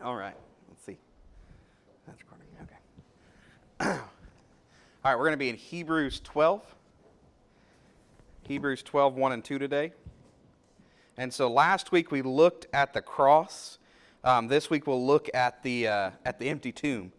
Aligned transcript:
All 0.00 0.14
right, 0.14 0.36
let's 0.68 0.84
see. 0.84 0.96
That's 2.06 2.20
recording. 2.22 2.46
Okay. 2.62 3.90
All 5.04 5.10
right, 5.10 5.16
we're 5.16 5.24
going 5.24 5.32
to 5.32 5.36
be 5.36 5.48
in 5.48 5.56
Hebrews 5.56 6.20
12. 6.20 6.62
Hebrews 8.46 8.84
12, 8.84 9.16
1 9.16 9.32
and 9.32 9.44
2 9.44 9.58
today. 9.58 9.92
And 11.16 11.34
so 11.34 11.50
last 11.50 11.90
week 11.90 12.12
we 12.12 12.22
looked 12.22 12.68
at 12.72 12.92
the 12.92 13.02
cross. 13.02 13.78
Um, 14.22 14.46
this 14.46 14.70
week 14.70 14.86
we'll 14.86 15.04
look 15.04 15.28
at 15.34 15.64
the, 15.64 15.88
uh, 15.88 16.10
at 16.24 16.38
the 16.38 16.48
empty 16.48 16.70
tomb. 16.70 17.10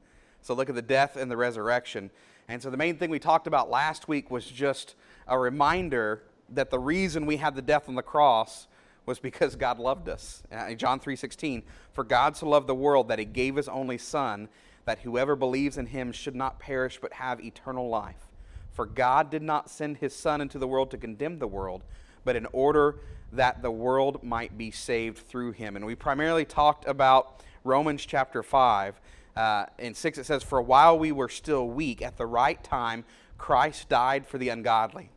So 0.42 0.54
look 0.54 0.70
at 0.70 0.76
the 0.76 0.82
death 0.82 1.18
and 1.18 1.30
the 1.30 1.36
resurrection. 1.36 2.10
And 2.48 2.62
so 2.62 2.70
the 2.70 2.78
main 2.78 2.96
thing 2.96 3.10
we 3.10 3.20
talked 3.20 3.46
about 3.46 3.70
last 3.70 4.08
week 4.08 4.32
was 4.32 4.46
just 4.46 4.96
a 5.28 5.38
reminder 5.38 6.24
that 6.48 6.70
the 6.70 6.80
reason 6.80 7.26
we 7.26 7.36
had 7.36 7.56
the 7.56 7.62
death 7.62 7.90
on 7.90 7.96
the 7.96 8.02
cross 8.02 8.69
was 9.10 9.20
because 9.20 9.56
God 9.56 9.80
loved 9.80 10.08
us. 10.08 10.44
Uh, 10.52 10.74
John 10.76 11.00
3:16, 11.00 11.64
"For 11.92 12.04
God 12.04 12.38
so 12.38 12.48
loved 12.48 12.68
the 12.68 12.76
world 12.76 13.08
that 13.08 13.18
he 13.18 13.26
gave 13.26 13.56
his 13.56 13.68
only 13.68 13.98
son, 13.98 14.48
that 14.86 15.00
whoever 15.00 15.36
believes 15.36 15.80
in 15.80 15.88
him 15.88 16.12
should 16.12 16.36
not 16.36 16.60
perish 16.60 17.00
but 17.02 17.14
have 17.14 17.44
eternal 17.44 17.90
life. 17.90 18.28
For 18.72 18.86
God 18.86 19.32
did 19.32 19.42
not 19.42 19.68
send 19.68 19.98
his 19.98 20.16
son 20.16 20.42
into 20.42 20.60
the 20.60 20.68
world 20.68 20.92
to 20.92 20.98
condemn 20.98 21.40
the 21.40 21.48
world, 21.48 21.84
but 22.24 22.36
in 22.36 22.46
order 22.54 23.00
that 23.32 23.64
the 23.64 23.72
world 23.72 24.24
might 24.24 24.58
be 24.58 24.70
saved 24.70 25.18
through 25.18 25.54
him." 25.54 25.76
And 25.76 25.88
we 25.88 25.96
primarily 25.96 26.46
talked 26.46 26.88
about 26.88 27.44
Romans 27.64 28.06
chapter 28.06 28.44
5. 28.44 29.02
Uh, 29.36 29.66
in 29.80 29.96
6 29.96 30.20
it 30.20 30.26
says, 30.26 30.44
"For 30.44 30.62
while 30.62 31.00
we 31.00 31.12
were 31.12 31.30
still 31.30 31.68
weak, 31.68 32.04
at 32.04 32.18
the 32.18 32.28
right 32.28 32.64
time 32.64 33.06
Christ 33.40 33.90
died 33.90 34.28
for 34.28 34.38
the 34.38 34.50
ungodly." 34.50 35.10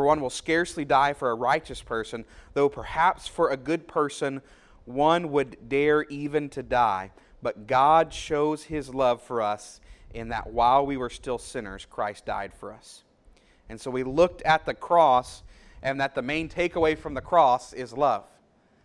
For 0.00 0.06
one 0.06 0.22
will 0.22 0.30
scarcely 0.30 0.86
die 0.86 1.12
for 1.12 1.30
a 1.30 1.34
righteous 1.34 1.82
person, 1.82 2.24
though 2.54 2.70
perhaps 2.70 3.28
for 3.28 3.50
a 3.50 3.56
good 3.58 3.86
person 3.86 4.40
one 4.86 5.30
would 5.30 5.68
dare 5.68 6.04
even 6.04 6.48
to 6.48 6.62
die. 6.62 7.10
But 7.42 7.66
God 7.66 8.14
shows 8.14 8.62
his 8.62 8.94
love 8.94 9.20
for 9.20 9.42
us 9.42 9.78
in 10.14 10.30
that 10.30 10.54
while 10.54 10.86
we 10.86 10.96
were 10.96 11.10
still 11.10 11.36
sinners, 11.36 11.84
Christ 11.84 12.24
died 12.24 12.54
for 12.54 12.72
us. 12.72 13.04
And 13.68 13.78
so 13.78 13.90
we 13.90 14.02
looked 14.02 14.40
at 14.40 14.64
the 14.64 14.72
cross, 14.72 15.42
and 15.82 16.00
that 16.00 16.14
the 16.14 16.22
main 16.22 16.48
takeaway 16.48 16.96
from 16.96 17.12
the 17.12 17.20
cross 17.20 17.74
is 17.74 17.92
love. 17.92 18.24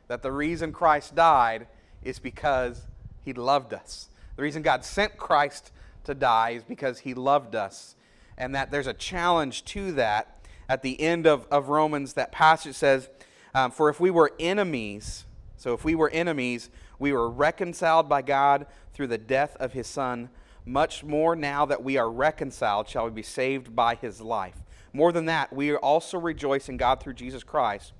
That 0.09 0.21
the 0.21 0.33
reason 0.33 0.73
Christ 0.73 1.15
died 1.15 1.67
is 2.03 2.19
because 2.19 2.87
he 3.21 3.31
loved 3.31 3.73
us. 3.73 4.09
The 4.35 4.43
reason 4.43 4.63
God 4.63 4.83
sent 4.83 5.15
Christ 5.15 5.71
to 6.03 6.13
die 6.13 6.49
is 6.49 6.63
because 6.63 6.99
he 6.99 7.13
loved 7.13 7.55
us. 7.55 7.95
And 8.37 8.53
that 8.53 8.69
there's 8.69 8.87
a 8.87 8.93
challenge 8.93 9.63
to 9.63 9.93
that 9.93 10.34
at 10.67 10.81
the 10.81 10.99
end 10.99 11.27
of, 11.27 11.47
of 11.51 11.69
Romans, 11.69 12.13
that 12.13 12.31
passage 12.31 12.75
says, 12.75 13.09
um, 13.53 13.71
For 13.71 13.89
if 13.89 13.99
we 13.99 14.11
were 14.11 14.31
enemies, 14.39 15.25
so 15.57 15.73
if 15.73 15.83
we 15.83 15.95
were 15.95 16.09
enemies, 16.09 16.69
we 16.99 17.11
were 17.11 17.29
reconciled 17.29 18.09
by 18.09 18.21
God 18.21 18.67
through 18.93 19.07
the 19.07 19.17
death 19.17 19.55
of 19.59 19.73
his 19.73 19.87
Son. 19.87 20.29
Much 20.65 21.03
more 21.03 21.35
now 21.35 21.65
that 21.65 21.83
we 21.83 21.97
are 21.97 22.09
reconciled, 22.09 22.87
shall 22.87 23.05
we 23.05 23.11
be 23.11 23.23
saved 23.23 23.75
by 23.75 23.95
his 23.95 24.19
life. 24.19 24.55
More 24.93 25.11
than 25.11 25.25
that, 25.25 25.53
we 25.53 25.75
also 25.75 26.17
rejoice 26.17 26.69
in 26.69 26.77
God 26.77 27.01
through 27.01 27.13
Jesus 27.13 27.43
Christ, 27.43 27.93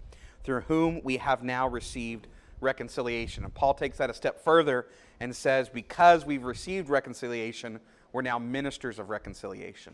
through 0.44 0.62
whom 0.62 1.02
we 1.04 1.18
have 1.18 1.44
now 1.44 1.68
received 1.68 2.28
reconciliation. 2.62 3.44
And 3.44 3.54
Paul 3.54 3.74
takes 3.74 3.98
that 3.98 4.10
a 4.10 4.14
step 4.14 4.44
further 4.44 4.88
and 5.20 5.36
says, 5.36 5.70
Because 5.70 6.26
we've 6.26 6.44
received 6.44 6.90
reconciliation, 6.90 7.80
we're 8.12 8.22
now 8.22 8.40
ministers 8.40 8.98
of 8.98 9.10
reconciliation. 9.10 9.94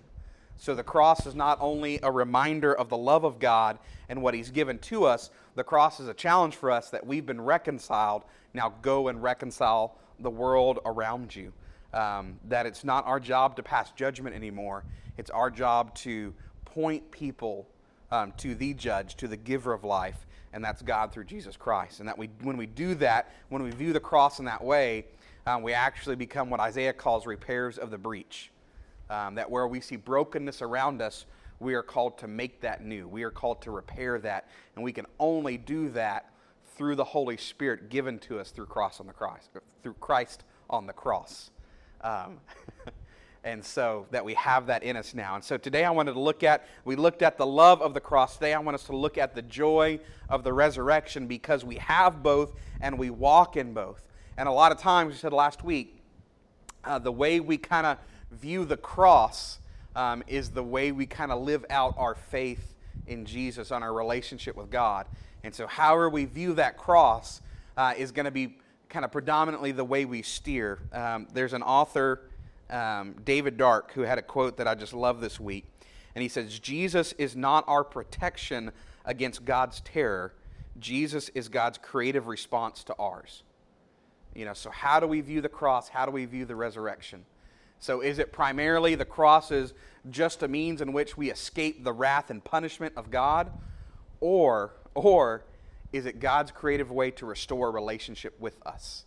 So 0.62 0.76
the 0.76 0.84
cross 0.84 1.26
is 1.26 1.34
not 1.34 1.58
only 1.60 2.00
a 2.04 2.12
reminder 2.12 2.72
of 2.72 2.88
the 2.88 2.96
love 2.96 3.24
of 3.24 3.40
God 3.40 3.80
and 4.10 4.22
what 4.22 4.36
He's 4.36 4.52
given 4.52 4.78
to 4.78 5.06
us, 5.06 5.32
the 5.56 5.64
cross 5.64 6.00
is 6.00 6.08
a 6.08 6.14
challenge 6.14 6.56
for 6.56 6.70
us 6.70 6.92
that 6.92 7.04
we've 7.04 7.26
been 7.26 7.42
reconciled. 7.42 8.26
Now 8.54 8.76
go 8.84 9.08
and 9.08 9.24
reconcile 9.24 9.98
the 10.20 10.30
world 10.30 10.78
around 10.86 11.36
you. 11.36 11.52
Um, 11.96 12.40
that 12.48 12.68
it's 12.68 12.84
not 12.84 13.08
our 13.08 13.20
job 13.20 13.56
to 13.56 13.64
pass 13.64 13.90
judgment 13.94 14.36
anymore, 14.36 14.84
it's 15.18 15.32
our 15.32 15.50
job 15.50 15.96
to 15.96 16.32
point 16.64 17.10
people 17.10 17.68
um, 18.12 18.32
to 18.38 18.54
the 18.54 18.76
judge, 18.76 19.16
to 19.16 19.28
the 19.28 19.38
giver 19.38 19.74
of 19.74 19.84
life, 19.84 20.28
and 20.54 20.64
that's 20.64 20.84
God 20.84 21.12
through 21.12 21.24
Jesus 21.24 21.58
Christ. 21.58 22.02
And 22.02 22.08
that 22.08 22.20
we, 22.20 22.30
when 22.44 22.56
we 22.56 22.68
do 22.68 22.94
that, 22.96 23.32
when 23.50 23.64
we 23.64 23.72
view 23.72 23.94
the 23.94 24.00
cross 24.00 24.38
in 24.38 24.46
that 24.46 24.64
way, 24.64 25.06
um, 25.48 25.64
we 25.64 25.74
actually 25.74 26.18
become 26.18 26.52
what 26.52 26.60
Isaiah 26.60 26.94
calls 26.94 27.26
repairs 27.26 27.80
of 27.80 27.90
the 27.90 27.98
breach. 27.98 28.52
Um, 29.12 29.36
that 29.36 29.52
where 29.52 29.68
we 29.68 29.82
see 29.82 29.98
brokenness 29.98 30.62
around 30.62 31.02
us, 31.02 31.26
we 31.60 31.74
are 31.74 31.84
called 31.84 32.18
to 32.20 32.30
make 32.30 32.62
that 32.62 32.86
new. 32.86 33.10
We 33.10 33.24
are 33.24 33.30
called 33.30 33.62
to 33.64 33.72
repair 33.72 34.18
that. 34.20 34.48
And 34.76 34.86
we 34.86 34.94
can 34.94 35.06
only 35.20 35.58
do 35.58 35.90
that 35.90 36.32
through 36.78 36.96
the 36.96 37.04
Holy 37.04 37.36
Spirit 37.36 37.90
given 37.90 38.20
to 38.20 38.40
us 38.40 38.52
through 38.52 38.68
cross 38.68 39.02
on 39.02 39.08
the 39.08 39.14
cross, 39.14 39.50
through 39.84 39.96
Christ 39.96 40.46
on 40.70 40.88
the 40.88 40.94
cross. 40.94 41.52
Um, 42.00 42.40
and 43.44 43.66
so 43.66 44.08
that 44.12 44.24
we 44.24 44.34
have 44.36 44.68
that 44.68 44.82
in 44.82 44.96
us 44.96 45.14
now. 45.14 45.36
And 45.36 45.44
so 45.44 45.58
today 45.58 45.84
I 45.84 45.92
wanted 45.92 46.14
to 46.14 46.20
look 46.22 46.42
at, 46.42 46.66
we 46.86 46.96
looked 46.96 47.22
at 47.22 47.38
the 47.38 47.46
love 47.46 47.82
of 47.82 47.94
the 47.94 48.00
cross. 48.00 48.36
Today 48.36 48.54
I 48.54 48.60
want 48.60 48.76
us 48.76 48.86
to 48.86 48.96
look 48.96 49.18
at 49.18 49.36
the 49.36 49.42
joy 49.42 50.00
of 50.30 50.46
the 50.46 50.54
resurrection 50.54 51.28
because 51.28 51.66
we 51.66 51.76
have 51.76 52.24
both 52.24 52.54
and 52.80 52.98
we 52.98 53.10
walk 53.10 53.58
in 53.58 53.74
both. 53.74 54.08
And 54.38 54.48
a 54.48 54.54
lot 54.54 54.72
of 54.72 54.78
times, 54.78 55.16
we 55.16 55.20
said 55.20 55.34
last 55.34 55.66
week, 55.66 56.02
uh, 56.86 56.98
the 56.98 57.12
way 57.12 57.42
we 57.42 57.58
kind 57.58 57.86
of 57.86 57.98
view 58.32 58.66
the 58.66 58.78
cross 58.78 59.60
um, 59.96 60.24
is 60.28 60.52
the 60.52 60.64
way 60.64 60.92
we 60.92 61.06
kind 61.06 61.32
of 61.32 61.42
live 61.42 61.66
out 61.70 61.96
our 61.98 62.16
faith 62.16 62.76
in 63.08 63.26
Jesus 63.26 63.72
on 63.72 63.84
our 63.84 63.94
relationship 63.94 64.56
with 64.56 64.70
God. 64.70 65.06
And 65.44 65.54
so, 65.54 65.68
however 65.68 66.10
we 66.10 66.26
view 66.26 66.54
that 66.54 66.78
cross 66.78 67.42
uh, 67.78 67.94
is 67.98 68.12
going 68.12 68.26
to 68.26 68.32
be 68.32 68.58
kind 68.90 69.06
of 69.06 69.12
predominantly 69.12 69.72
the 69.72 69.86
way 69.86 70.06
we 70.06 70.22
steer. 70.22 70.80
Um, 70.92 71.28
there's 71.34 71.54
an 71.54 71.64
author, 71.64 72.22
um, 72.70 73.16
David 73.24 73.58
Dark, 73.58 73.94
who 73.94 74.02
had 74.02 74.18
a 74.18 74.22
quote 74.22 74.58
that 74.58 74.68
I 74.68 74.76
just 74.76 74.94
love 74.94 75.22
this 75.22 75.40
week. 75.40 75.66
And 76.14 76.22
he 76.22 76.28
says, 76.28 76.60
Jesus 76.60 77.14
is 77.14 77.36
not 77.36 77.64
our 77.68 77.84
protection 77.84 78.72
against 79.06 79.46
God's 79.46 79.82
terror, 79.82 80.34
Jesus 80.80 81.30
is 81.30 81.50
God's 81.50 81.78
creative 81.78 82.28
response 82.28 82.84
to 82.86 82.96
ours. 82.98 83.44
You 84.36 84.46
know, 84.46 84.54
so 84.54 84.70
how 84.70 85.00
do 85.00 85.08
we 85.08 85.22
view 85.22 85.42
the 85.42 85.50
cross? 85.50 85.90
How 85.90 86.06
do 86.06 86.12
we 86.12 86.26
view 86.26 86.46
the 86.46 86.56
resurrection? 86.56 87.26
So 87.82 88.02
is 88.02 88.20
it 88.20 88.32
primarily 88.32 88.94
the 88.94 89.06
cross 89.06 89.52
is 89.52 89.74
just 90.10 90.44
a 90.44 90.48
means 90.48 90.82
in 90.82 90.94
which 90.94 91.18
we 91.18 91.32
escape 91.32 91.84
the 91.84 91.92
wrath 91.92 92.30
and 92.30 92.44
punishment 92.44 92.94
of 92.96 93.12
God? 93.12 93.52
Or, 94.20 94.74
or 94.94 95.44
is 95.92 96.06
it 96.06 96.20
God's 96.20 96.52
creative 96.52 96.92
way 96.92 97.10
to 97.12 97.26
restore 97.26 97.72
relationship 97.72 98.40
with 98.40 98.56
us? 98.66 99.06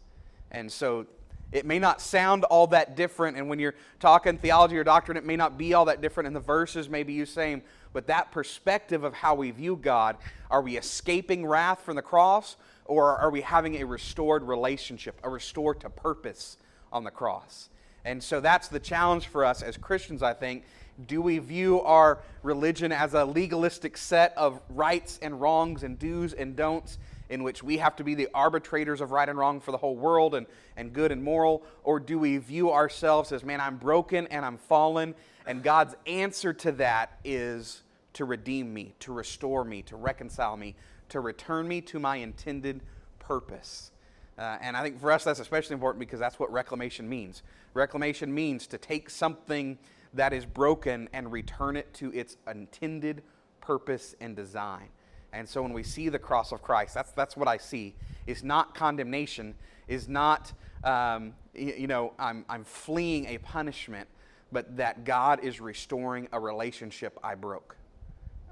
And 0.51 0.71
so 0.71 1.07
it 1.53 1.65
may 1.65 1.79
not 1.79 2.01
sound 2.01 2.43
all 2.45 2.67
that 2.69 2.97
different, 2.97 3.37
and 3.37 3.49
when 3.49 3.61
you're 3.61 3.77
talking 4.01 4.39
theology 4.39 4.77
or 4.77 4.83
doctrine, 4.83 5.17
it 5.17 5.25
may 5.25 5.37
not 5.37 5.57
be 5.57 5.73
all 5.73 5.85
that 5.85 6.01
different, 6.01 6.27
and 6.27 6.35
the 6.35 6.41
verses 6.41 6.89
may 6.89 7.05
be 7.05 7.13
you 7.13 7.27
same, 7.27 7.63
but 7.93 8.09
that 8.09 8.33
perspective 8.33 9.05
of 9.05 9.15
how 9.15 9.37
we 9.37 9.53
view 9.53 9.77
God, 9.77 10.17
are 10.51 10.61
we 10.61 10.77
escaping 10.77 11.47
wrath 11.47 11.81
from 11.83 11.95
the 11.95 12.03
cross, 12.03 12.57
or 12.87 13.17
are 13.17 13.31
we 13.31 13.41
having 13.41 13.77
a 13.77 13.85
restored 13.85 14.43
relationship, 14.43 15.21
a 15.23 15.31
restored 15.31 15.81
to 15.81 15.91
purpose 15.91 16.57
on 16.93 17.05
the 17.05 17.13
cross? 17.13 17.69
And 18.05 18.23
so 18.23 18.41
that's 18.41 18.69
the 18.69 18.81
challenge 18.81 19.29
for 19.29 19.45
us 19.45 19.63
as 19.63 19.77
Christians, 19.77 20.23
I 20.23 20.35
think. 20.35 20.65
Do 21.07 21.21
we 21.23 21.39
view 21.39 21.81
our 21.81 22.21
religion 22.43 22.93
as 22.93 23.15
a 23.15 23.25
legalistic 23.25 23.97
set 23.97 24.33
of 24.37 24.61
rights 24.69 25.19
and 25.23 25.41
wrongs 25.41 25.83
and 25.83 25.99
do's 25.99 26.33
and 26.33 26.55
don'ts 26.55 26.99
in 27.29 27.43
which 27.43 27.63
we 27.63 27.79
have 27.79 27.97
to 27.97 28.05
be 28.05 28.15
the 28.15 28.29
arbitrators 28.35 29.01
of 29.01 29.11
right 29.11 29.29
and 29.29 29.39
wrong 29.39 29.61
for 29.61 29.73
the 29.73 29.79
whole 29.79 29.97
world 29.97 30.35
and, 30.35 30.47
and 30.77 30.93
good 30.93 31.11
and 31.11 31.25
moral? 31.25 31.63
Or 31.83 31.99
do 31.99 32.19
we 32.19 32.37
view 32.37 32.71
ourselves 32.71 33.33
as, 33.33 33.43
man, 33.43 33.61
I'm 33.61 33.77
broken 33.77 34.27
and 34.29 34.45
I'm 34.45 34.59
fallen, 34.59 35.15
and 35.47 35.63
God's 35.63 35.95
answer 36.07 36.53
to 36.53 36.73
that 36.73 37.19
is 37.25 37.83
to 38.15 38.25
redeem 38.25 38.73
me, 38.73 38.95
to 39.01 39.13
restore 39.13 39.65
me, 39.65 39.83
to 39.83 39.97
reconcile 39.97 40.57
me, 40.57 40.77
to 41.09 41.21
return 41.21 41.67
me 41.67 41.81
to 41.81 41.99
my 41.99 42.17
intended 42.17 42.83
purpose? 43.19 43.91
Uh, 44.39 44.59
and 44.61 44.77
I 44.77 44.83
think 44.83 45.01
for 45.01 45.13
us 45.13 45.25
that's 45.25 45.41
especially 45.41 45.75
important 45.75 46.01
because 46.01 46.21
that's 46.21 46.39
what 46.39 46.53
reclamation 46.53 47.09
means. 47.09 47.43
Reclamation 47.73 48.35
means 48.35 48.67
to 48.69 48.79
take 48.79 49.11
something 49.11 49.79
that 50.13 50.33
is 50.33 50.45
broken 50.47 51.09
and 51.13 51.31
return 51.31 51.77
it 51.77 51.93
to 51.95 52.13
its 52.13 52.37
intended 52.51 53.23
purpose 53.61 54.15
and 54.21 54.35
design. 54.37 54.89
And 55.33 55.49
so 55.49 55.63
when 55.63 55.73
we 55.73 55.83
see 55.83 56.09
the 56.09 56.19
cross 56.19 56.53
of 56.53 56.63
Christ, 56.63 56.95
that's, 56.95 57.11
that's 57.13 57.37
what 57.37 57.49
I 57.49 57.59
see. 57.59 57.95
Is 58.27 58.45
not 58.45 58.75
condemnation, 58.75 59.55
is 59.89 60.09
not, 60.09 60.53
um, 60.85 61.35
you, 61.55 61.75
you 61.79 61.87
know, 61.87 62.13
I'm, 62.19 62.45
I'm 62.49 62.65
fleeing 62.65 63.27
a 63.27 63.39
punishment, 63.39 64.09
but 64.53 64.77
that 64.77 65.05
God 65.05 65.43
is 65.43 65.61
restoring 65.61 66.29
a 66.33 66.39
relationship 66.39 67.19
I 67.23 67.35
broke. 67.35 67.77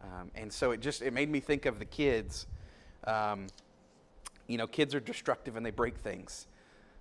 Um, 0.02 0.32
and 0.34 0.52
so 0.52 0.72
it 0.72 0.80
just, 0.80 1.02
it 1.02 1.12
made 1.12 1.30
me 1.30 1.38
think 1.38 1.66
of 1.66 1.78
the 1.78 1.84
kids. 1.84 2.46
Um, 3.04 3.46
you 4.46 4.58
know, 4.58 4.66
kids 4.66 4.94
are 4.94 5.00
destructive 5.00 5.56
and 5.56 5.64
they 5.64 5.70
break 5.70 5.96
things. 5.98 6.46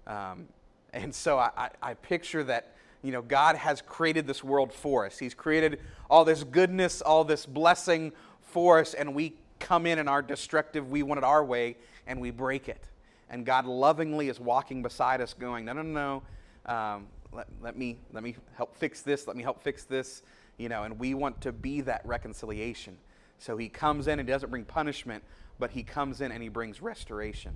Um, 0.08 0.48
and 0.94 1.14
so 1.14 1.38
I, 1.38 1.70
I, 1.82 1.94
picture 1.94 2.44
that, 2.44 2.76
you 3.02 3.12
know, 3.12 3.22
God 3.22 3.56
has 3.56 3.82
created 3.82 4.28
this 4.28 4.44
world 4.44 4.74
for 4.74 5.06
us. 5.06 5.18
He's 5.18 5.34
created 5.34 5.80
all 6.10 6.26
this 6.26 6.44
goodness, 6.44 7.02
all 7.02 7.24
this 7.24 7.46
blessing 7.46 8.12
for 8.42 8.80
us, 8.80 8.94
and 8.94 9.16
we 9.16 9.36
come 9.60 9.86
in 9.86 10.00
and 10.00 10.10
are 10.10 10.22
destructive, 10.22 10.90
we 10.90 11.04
want 11.04 11.20
it 11.20 11.24
our 11.24 11.46
way, 11.46 11.78
and 12.08 12.20
we 12.20 12.32
break 12.32 12.68
it. 12.68 12.90
and 13.30 13.46
God 13.46 13.66
lovingly 13.66 14.28
is 14.28 14.40
walking 14.40 14.82
beside 14.82 15.22
us, 15.22 15.34
going, 15.34 15.64
No, 15.66 15.74
no, 15.74 15.82
no, 15.84 16.22
no. 16.68 16.74
Um, 16.74 17.08
let, 17.32 17.48
let, 17.62 17.78
me, 17.78 17.98
let 18.12 18.24
me 18.24 18.36
help 18.56 18.76
fix 18.76 19.02
this. 19.02 19.28
Let 19.28 19.38
me 19.38 19.44
help 19.44 19.64
fix 19.64 19.86
this. 19.86 20.24
You 20.58 20.68
know, 20.68 20.84
and 20.84 21.00
we 21.00 21.14
want 21.14 21.40
to 21.42 21.52
be 21.52 21.82
that 21.82 22.02
reconciliation. 22.06 22.98
So 23.40 23.58
he 23.58 23.70
comes 23.70 24.08
in 24.08 24.20
and 24.20 24.28
doesn't 24.28 24.50
bring 24.50 24.66
punishment, 24.66 25.24
but 25.62 25.72
he 25.72 25.84
comes 25.84 26.20
in 26.20 26.34
and 26.34 26.44
he 26.44 26.50
brings 26.50 26.82
restoration. 26.82 27.56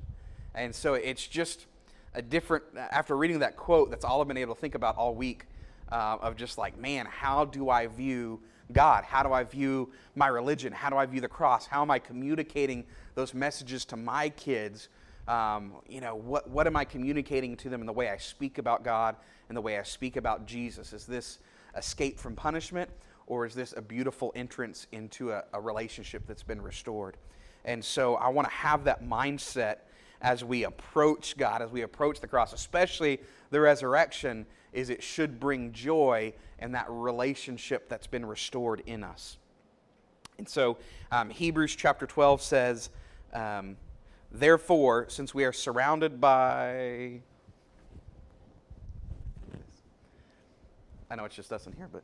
And 0.54 0.74
so 0.74 0.94
it's 0.94 1.28
just 1.28 1.66
a 2.14 2.22
different, 2.22 2.64
after 2.78 3.18
reading 3.18 3.40
that 3.40 3.58
quote, 3.58 3.90
that's 3.90 4.06
all 4.06 4.22
I've 4.22 4.28
been 4.28 4.38
able 4.38 4.56
to 4.56 4.62
think 4.62 4.76
about 4.76 4.96
all 4.96 5.14
week 5.16 5.48
uh, 5.92 6.18
of 6.22 6.38
just 6.38 6.58
like, 6.58 6.78
man, 6.78 7.08
how 7.08 7.44
do 7.44 7.70
I 7.70 7.88
view 7.88 8.40
God? 8.72 9.04
How 9.04 9.24
do 9.24 9.34
I 9.34 9.44
view 9.44 9.92
my 10.16 10.28
religion? 10.28 10.72
How 10.72 10.90
do 10.90 10.98
I 10.98 11.06
view 11.08 11.20
the 11.20 11.28
cross? 11.28 11.66
How 11.66 11.82
am 11.82 11.90
I 11.90 12.00
communicating 12.00 12.86
those 13.16 13.34
messages 13.34 13.86
to 13.86 13.98
my 13.98 14.30
kids? 14.30 14.88
Um, 15.28 15.74
you 15.90 16.00
know, 16.00 16.16
what, 16.16 16.48
what 16.48 16.68
am 16.68 16.76
I 16.76 16.86
communicating 16.86 17.58
to 17.58 17.70
them 17.70 17.82
in 17.82 17.88
the 17.88 17.94
way 17.94 18.10
I 18.10 18.18
speak 18.18 18.60
about 18.60 18.84
God 18.84 19.16
and 19.50 19.58
the 19.58 19.62
way 19.62 19.80
I 19.80 19.84
speak 19.84 20.16
about 20.16 20.46
Jesus? 20.46 20.94
Is 20.94 21.06
this 21.06 21.40
escape 21.76 22.20
from 22.20 22.36
punishment 22.36 22.90
or 23.26 23.48
is 23.48 23.56
this 23.56 23.74
a 23.76 23.82
beautiful 23.82 24.32
entrance 24.36 24.86
into 24.92 25.32
a, 25.32 25.44
a 25.54 25.60
relationship 25.60 26.28
that's 26.28 26.44
been 26.44 26.62
restored? 26.62 27.18
And 27.66 27.84
so 27.84 28.16
I 28.16 28.30
want 28.30 28.48
to 28.48 28.54
have 28.54 28.86
that 28.86 29.04
mindset 29.04 29.78
as 30.22 30.44
we 30.44 30.64
approach 30.64 31.36
God, 31.36 31.62
as 31.62 31.72
we 31.72 31.82
approach 31.82 32.20
the 32.20 32.28
cross, 32.28 32.54
especially 32.54 33.20
the 33.50 33.60
resurrection, 33.60 34.46
is 34.72 34.90
it 34.90 35.04
should 35.04 35.40
bring 35.40 35.72
joy 35.72 36.34
and 36.60 36.74
that 36.76 36.86
relationship 36.90 37.90
that's 37.90 38.08
been 38.08 38.26
restored 38.26 38.82
in 38.86 39.04
us. 39.04 39.38
And 40.38 40.48
so 40.48 40.78
um, 41.12 41.30
Hebrews 41.30 41.76
chapter 41.76 42.06
12 42.06 42.42
says, 42.42 42.90
um, 43.34 43.78
Therefore, 44.32 45.06
since 45.08 45.34
we 45.34 45.46
are 45.46 45.54
surrounded 45.54 46.20
by. 46.20 47.22
I 51.10 51.16
know 51.16 51.26
it's 51.26 51.36
just 51.36 51.54
us 51.54 51.68
in 51.68 51.74
here, 51.74 51.88
but. 51.92 52.04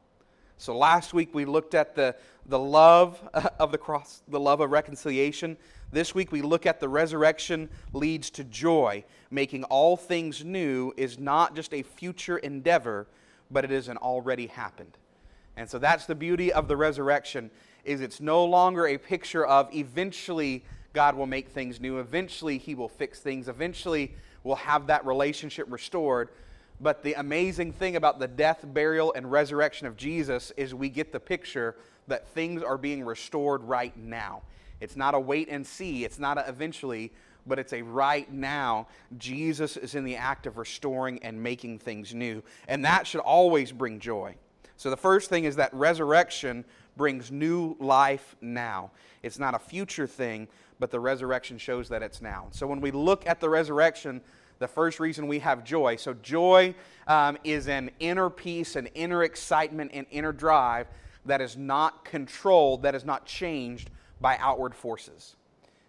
So 0.61 0.77
last 0.77 1.11
week 1.11 1.33
we 1.33 1.45
looked 1.45 1.73
at 1.73 1.95
the, 1.95 2.15
the 2.45 2.59
love 2.59 3.19
of 3.59 3.71
the 3.71 3.79
cross, 3.79 4.21
the 4.27 4.39
love 4.39 4.59
of 4.61 4.69
reconciliation. 4.69 5.57
This 5.91 6.13
week 6.13 6.31
we 6.31 6.43
look 6.43 6.67
at 6.67 6.79
the 6.79 6.87
resurrection 6.87 7.67
leads 7.93 8.29
to 8.29 8.43
joy. 8.43 9.03
Making 9.31 9.63
all 9.63 9.97
things 9.97 10.45
new 10.45 10.93
is 10.97 11.17
not 11.17 11.55
just 11.55 11.73
a 11.73 11.81
future 11.81 12.37
endeavor, 12.37 13.07
but 13.49 13.65
it 13.65 13.71
is 13.71 13.87
an 13.87 13.97
already 13.97 14.45
happened. 14.45 14.99
And 15.57 15.67
so 15.67 15.79
that's 15.79 16.05
the 16.05 16.13
beauty 16.13 16.53
of 16.53 16.67
the 16.67 16.77
resurrection 16.77 17.49
is 17.83 17.99
it's 17.99 18.21
no 18.21 18.45
longer 18.45 18.85
a 18.85 18.99
picture 18.99 19.47
of 19.47 19.67
eventually 19.73 20.63
God 20.93 21.15
will 21.15 21.25
make 21.25 21.49
things 21.49 21.81
new, 21.81 21.97
eventually 21.97 22.59
he 22.59 22.75
will 22.75 22.87
fix 22.87 23.19
things, 23.19 23.47
eventually 23.47 24.13
we'll 24.43 24.57
have 24.57 24.85
that 24.87 25.07
relationship 25.07 25.65
restored 25.71 26.29
but 26.81 27.03
the 27.03 27.13
amazing 27.13 27.71
thing 27.73 27.95
about 27.95 28.19
the 28.19 28.27
death, 28.27 28.65
burial, 28.65 29.13
and 29.13 29.31
resurrection 29.31 29.87
of 29.87 29.95
Jesus 29.95 30.51
is 30.57 30.73
we 30.73 30.89
get 30.89 31.11
the 31.11 31.19
picture 31.19 31.75
that 32.07 32.27
things 32.29 32.63
are 32.63 32.77
being 32.77 33.03
restored 33.03 33.63
right 33.63 33.95
now. 33.95 34.41
It's 34.79 34.95
not 34.95 35.13
a 35.13 35.19
wait 35.19 35.47
and 35.49 35.65
see, 35.65 36.03
it's 36.03 36.17
not 36.17 36.43
eventually, 36.49 37.11
but 37.45 37.59
it's 37.59 37.73
a 37.73 37.81
right 37.81 38.31
now. 38.31 38.87
Jesus 39.17 39.77
is 39.77 39.95
in 39.95 40.03
the 40.03 40.15
act 40.15 40.47
of 40.47 40.57
restoring 40.57 41.19
and 41.23 41.41
making 41.41 41.79
things 41.79 42.13
new. 42.13 42.43
And 42.67 42.83
that 42.85 43.05
should 43.05 43.21
always 43.21 43.71
bring 43.71 43.99
joy. 43.99 44.35
So 44.77 44.89
the 44.89 44.97
first 44.97 45.29
thing 45.29 45.43
is 45.43 45.55
that 45.57 45.73
resurrection 45.73 46.65
brings 46.97 47.31
new 47.31 47.75
life 47.79 48.35
now. 48.41 48.91
It's 49.21 49.37
not 49.37 49.53
a 49.53 49.59
future 49.59 50.07
thing, 50.07 50.47
but 50.79 50.89
the 50.89 50.99
resurrection 50.99 51.59
shows 51.59 51.89
that 51.89 52.01
it's 52.01 52.21
now. 52.21 52.47
So 52.51 52.65
when 52.65 52.81
we 52.81 52.89
look 52.89 53.27
at 53.27 53.39
the 53.39 53.49
resurrection, 53.49 54.21
the 54.61 54.67
first 54.67 54.99
reason 54.99 55.27
we 55.27 55.39
have 55.39 55.63
joy. 55.63 55.95
So, 55.95 56.13
joy 56.13 56.75
um, 57.07 57.37
is 57.43 57.67
an 57.67 57.89
inner 57.99 58.29
peace, 58.29 58.75
an 58.75 58.85
inner 58.93 59.23
excitement, 59.23 59.91
an 59.91 60.05
inner 60.11 60.31
drive 60.31 60.87
that 61.25 61.41
is 61.41 61.57
not 61.57 62.05
controlled, 62.05 62.83
that 62.83 62.93
is 62.93 63.03
not 63.03 63.25
changed 63.25 63.89
by 64.21 64.37
outward 64.37 64.75
forces. 64.75 65.35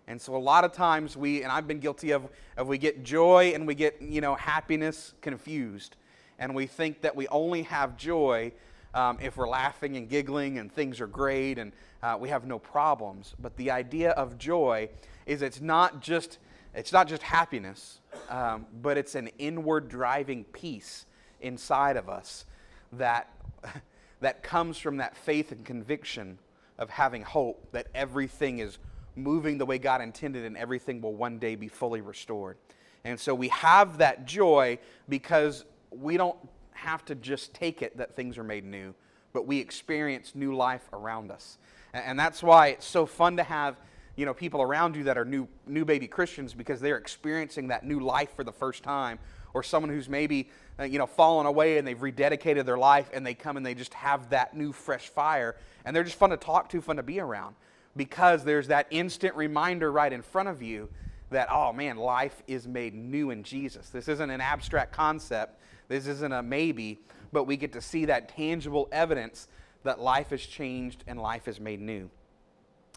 And 0.09 0.19
so, 0.19 0.35
a 0.35 0.39
lot 0.39 0.65
of 0.65 0.73
times 0.73 1.19
we, 1.19 1.43
and 1.43 1.53
I've 1.53 1.69
been 1.69 1.81
guilty 1.81 2.13
of, 2.13 2.27
of 2.57 2.67
we 2.67 2.79
get 2.79 3.05
joy 3.05 3.53
and 3.55 3.67
we 3.67 3.75
get, 3.75 4.01
you 4.01 4.23
know, 4.23 4.35
happiness 4.35 5.13
confused. 5.21 5.97
And 6.39 6.55
we 6.55 6.67
think 6.67 7.03
that 7.03 7.15
we 7.15 7.29
only 7.29 7.65
have 7.65 7.99
joy 7.99 8.53
um, 8.95 9.19
if 9.21 9.37
we're 9.37 9.49
laughing 9.49 9.99
and 9.99 10.09
giggling 10.09 10.59
and 10.59 10.73
things 10.73 10.99
are 11.01 11.07
great 11.07 11.59
and 11.59 11.73
uh, 12.03 12.17
we 12.19 12.31
have 12.31 12.47
no 12.47 12.59
problems. 12.59 13.35
But 13.39 13.55
the 13.59 13.71
idea 13.71 14.13
of 14.13 14.39
joy 14.39 14.89
is 15.27 15.43
it's 15.43 15.61
not 15.61 16.01
just 16.01 16.39
it's 16.75 16.93
not 16.93 17.09
just 17.09 17.23
happiness, 17.23 18.01
um, 18.29 18.67
but 18.81 18.97
it's 18.97 19.15
an 19.15 19.29
inward 19.39 19.89
driving 19.89 20.45
peace 20.45 21.07
inside 21.41 21.97
of 21.97 22.09
us 22.09 22.45
that, 22.93 23.29
that 24.21 24.43
comes 24.43 24.79
from 24.79 24.99
that 24.99 25.17
faith 25.17 25.53
and 25.53 25.65
conviction 25.65 26.39
of 26.79 26.91
having 26.91 27.23
hope 27.23 27.71
that 27.73 27.89
everything 27.95 28.59
is 28.59 28.79
moving 29.15 29.59
the 29.59 29.67
way 29.67 29.79
God 29.79 30.01
intended 30.01 30.45
and 30.45 30.57
everything 30.57 31.01
will 31.01 31.15
one 31.15 31.39
day 31.39 31.55
be 31.55 31.69
fully 31.69 32.01
restored. 32.01 32.57
And 33.05 33.19
so 33.19 33.35
we 33.35 33.49
have 33.49 33.99
that 33.99 34.25
joy 34.27 34.79
because 35.09 35.65
we 35.91 36.17
don't 36.17 36.37
have 36.73 37.05
to 37.07 37.15
just 37.15 37.53
take 37.55 37.83
it 37.83 37.97
that 37.99 38.15
things 38.15 38.39
are 38.39 38.45
made 38.45 38.65
new, 38.65 38.95
but 39.33 39.47
we 39.47 39.59
experience 39.59 40.33
new 40.35 40.55
life 40.55 40.89
around 40.93 41.31
us. 41.31 41.59
And 41.93 42.19
that's 42.19 42.43
why 42.43 42.69
it's 42.69 42.87
so 42.87 43.05
fun 43.05 43.37
to 43.37 43.43
have 43.43 43.77
you 44.17 44.27
know, 44.27 44.35
people 44.35 44.61
around 44.61 44.97
you 44.97 45.05
that 45.05 45.17
are 45.17 45.25
new, 45.25 45.49
new 45.67 45.85
baby 45.85 46.07
Christians 46.07 46.55
because 46.55 46.81
they're 46.81 46.99
experiencing 46.99 47.69
that 47.69 47.85
new 47.85 48.01
life 48.01 48.35
for 48.37 48.45
the 48.45 48.53
first 48.53 48.83
time, 48.83 49.19
or 49.55 49.63
someone 49.63 49.91
who's 49.91 50.09
maybe, 50.09 50.49
uh, 50.79 50.85
you 50.85 50.99
know, 50.99 51.07
fallen 51.07 51.47
away 51.47 51.79
and 51.79 51.87
they've 51.87 51.99
rededicated 51.99 52.65
their 52.65 52.79
life 52.79 53.11
and 53.13 53.27
they 53.27 53.35
come 53.35 53.57
and 53.57 53.65
they 53.65 53.75
just 53.75 53.95
have 53.95 54.31
that 54.31 54.57
new 54.57 54.73
fresh 54.73 55.09
fire, 55.09 55.57
and 55.85 55.95
they're 55.95 56.05
just 56.05 56.19
fun 56.19 56.31
to 56.31 56.37
talk 56.37 56.69
to, 56.71 56.81
fun 56.81 56.97
to 56.97 57.03
be 57.03 57.21
around 57.21 57.55
because 57.97 58.45
there's 58.45 58.69
that 58.69 58.87
instant 58.91 59.35
reminder 59.35 59.93
right 59.93 60.13
in 60.13 60.23
front 60.23 60.49
of 60.49 60.63
you 60.63 60.89
that, 61.31 61.49
oh 61.51 61.73
man, 61.73 61.97
life 61.97 62.43
is 62.47 62.67
made 62.67 62.95
new 62.95 63.31
in 63.31 63.43
Jesus. 63.43 63.89
This 63.91 64.09
isn't 64.09 64.31
an 64.31 64.41
abstract 64.41 64.93
concept, 64.93 65.59
this 65.89 66.07
isn't 66.07 66.33
a 66.33 66.43
maybe, 66.43 67.01
but 67.33 67.45
we 67.45 67.57
get 67.57 67.73
to 67.73 67.81
see 67.81 68.07
that 68.07 68.29
tangible 68.29 68.89
evidence 68.93 69.49
that 69.85 70.01
life 70.01 70.31
has 70.31 70.43
changed 70.43 71.05
and 71.07 71.21
life 71.21 71.49
is 71.49 71.59
made 71.59 71.81
new. 71.81 72.11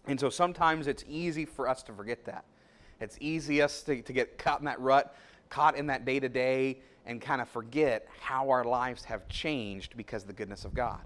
And 0.08 0.20
so 0.20 0.30
sometimes 0.30 0.88
it's 0.88 1.04
easy 1.08 1.46
for 1.46 1.68
us 1.68 1.84
to 1.84 1.94
forget 1.94 2.26
that. 2.26 2.46
It's 3.02 3.18
easiest 3.20 3.86
to, 3.88 4.02
to 4.02 4.14
get 4.14 4.38
caught 4.38 4.60
in 4.60 4.66
that 4.66 4.80
rut, 4.80 5.16
caught 5.50 5.76
in 5.76 5.88
that 5.88 6.06
day 6.06 6.20
to 6.20 6.30
day, 6.30 6.80
and 7.06 7.22
kind 7.22 7.42
of 7.42 7.50
forget 7.50 8.08
how 8.20 8.50
our 8.50 8.64
lives 8.64 9.04
have 9.06 9.28
changed 9.28 9.96
because 9.98 10.24
of 10.24 10.28
the 10.28 10.34
goodness 10.34 10.66
of 10.66 10.74
God. 10.74 11.02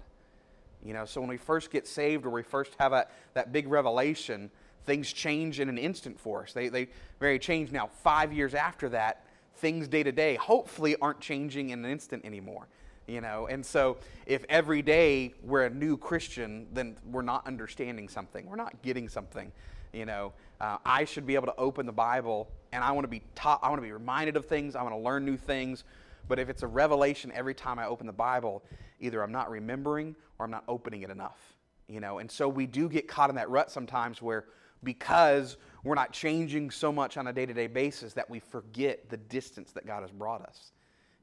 You 0.84 0.94
know, 0.94 1.04
so 1.04 1.20
when 1.20 1.28
we 1.28 1.36
first 1.36 1.70
get 1.70 1.86
saved 1.86 2.24
or 2.24 2.30
we 2.30 2.42
first 2.42 2.74
have 2.78 2.92
a, 2.92 3.06
that 3.34 3.52
big 3.52 3.68
revelation, 3.68 4.50
things 4.86 5.12
change 5.12 5.60
in 5.60 5.68
an 5.68 5.76
instant 5.76 6.18
for 6.18 6.42
us. 6.42 6.52
They, 6.52 6.68
they 6.68 6.88
very 7.18 7.38
change 7.38 7.70
now. 7.70 7.88
Five 8.02 8.32
years 8.32 8.54
after 8.54 8.88
that, 8.90 9.24
things 9.56 9.88
day 9.88 10.02
to 10.02 10.12
day 10.12 10.36
hopefully 10.36 10.96
aren't 11.02 11.20
changing 11.20 11.70
in 11.70 11.84
an 11.84 11.90
instant 11.90 12.24
anymore 12.24 12.66
you 13.10 13.20
know? 13.20 13.46
And 13.48 13.64
so 13.64 13.98
if 14.26 14.44
every 14.48 14.82
day 14.82 15.34
we're 15.42 15.64
a 15.64 15.70
new 15.70 15.96
christian 15.96 16.66
then 16.72 16.96
we're 17.04 17.22
not 17.22 17.46
understanding 17.46 18.08
something. 18.08 18.46
We're 18.46 18.56
not 18.56 18.82
getting 18.82 19.08
something 19.08 19.52
you 19.92 20.06
know? 20.06 20.32
Uh, 20.60 20.76
i 20.84 21.04
should 21.04 21.26
be 21.26 21.34
able 21.34 21.46
to 21.46 21.56
open 21.56 21.86
the 21.86 21.92
bible 21.92 22.48
and 22.72 22.84
i 22.84 22.92
want 22.92 23.04
to 23.04 23.08
be 23.08 23.22
taught 23.34 23.58
i 23.62 23.68
want 23.68 23.78
to 23.78 23.86
be 23.86 23.92
reminded 23.92 24.36
of 24.36 24.46
things. 24.46 24.76
I 24.76 24.82
want 24.82 24.94
to 24.94 25.00
learn 25.00 25.24
new 25.24 25.36
things. 25.36 25.84
But 26.28 26.38
if 26.38 26.48
it's 26.48 26.62
a 26.62 26.66
revelation 26.68 27.32
every 27.34 27.54
time 27.54 27.78
i 27.78 27.86
open 27.86 28.06
the 28.06 28.12
bible 28.12 28.62
either 29.00 29.22
i'm 29.22 29.32
not 29.32 29.50
remembering 29.50 30.14
or 30.38 30.44
i'm 30.44 30.50
not 30.50 30.64
opening 30.68 31.02
it 31.02 31.10
enough 31.10 31.56
you 31.90 32.00
know? 32.00 32.18
And 32.18 32.30
so 32.30 32.48
we 32.48 32.66
do 32.66 32.88
get 32.88 33.08
caught 33.08 33.30
in 33.30 33.36
that 33.36 33.50
rut 33.50 33.70
sometimes 33.70 34.22
where 34.22 34.44
because 34.82 35.56
we're 35.82 35.94
not 35.94 36.12
changing 36.12 36.70
so 36.70 36.92
much 36.92 37.16
on 37.16 37.26
a 37.26 37.32
day-to-day 37.32 37.66
basis 37.66 38.14
that 38.14 38.30
we 38.30 38.38
forget 38.38 39.10
the 39.10 39.16
distance 39.16 39.72
that 39.72 39.86
god 39.86 40.00
has 40.00 40.10
brought 40.10 40.40
us 40.42 40.72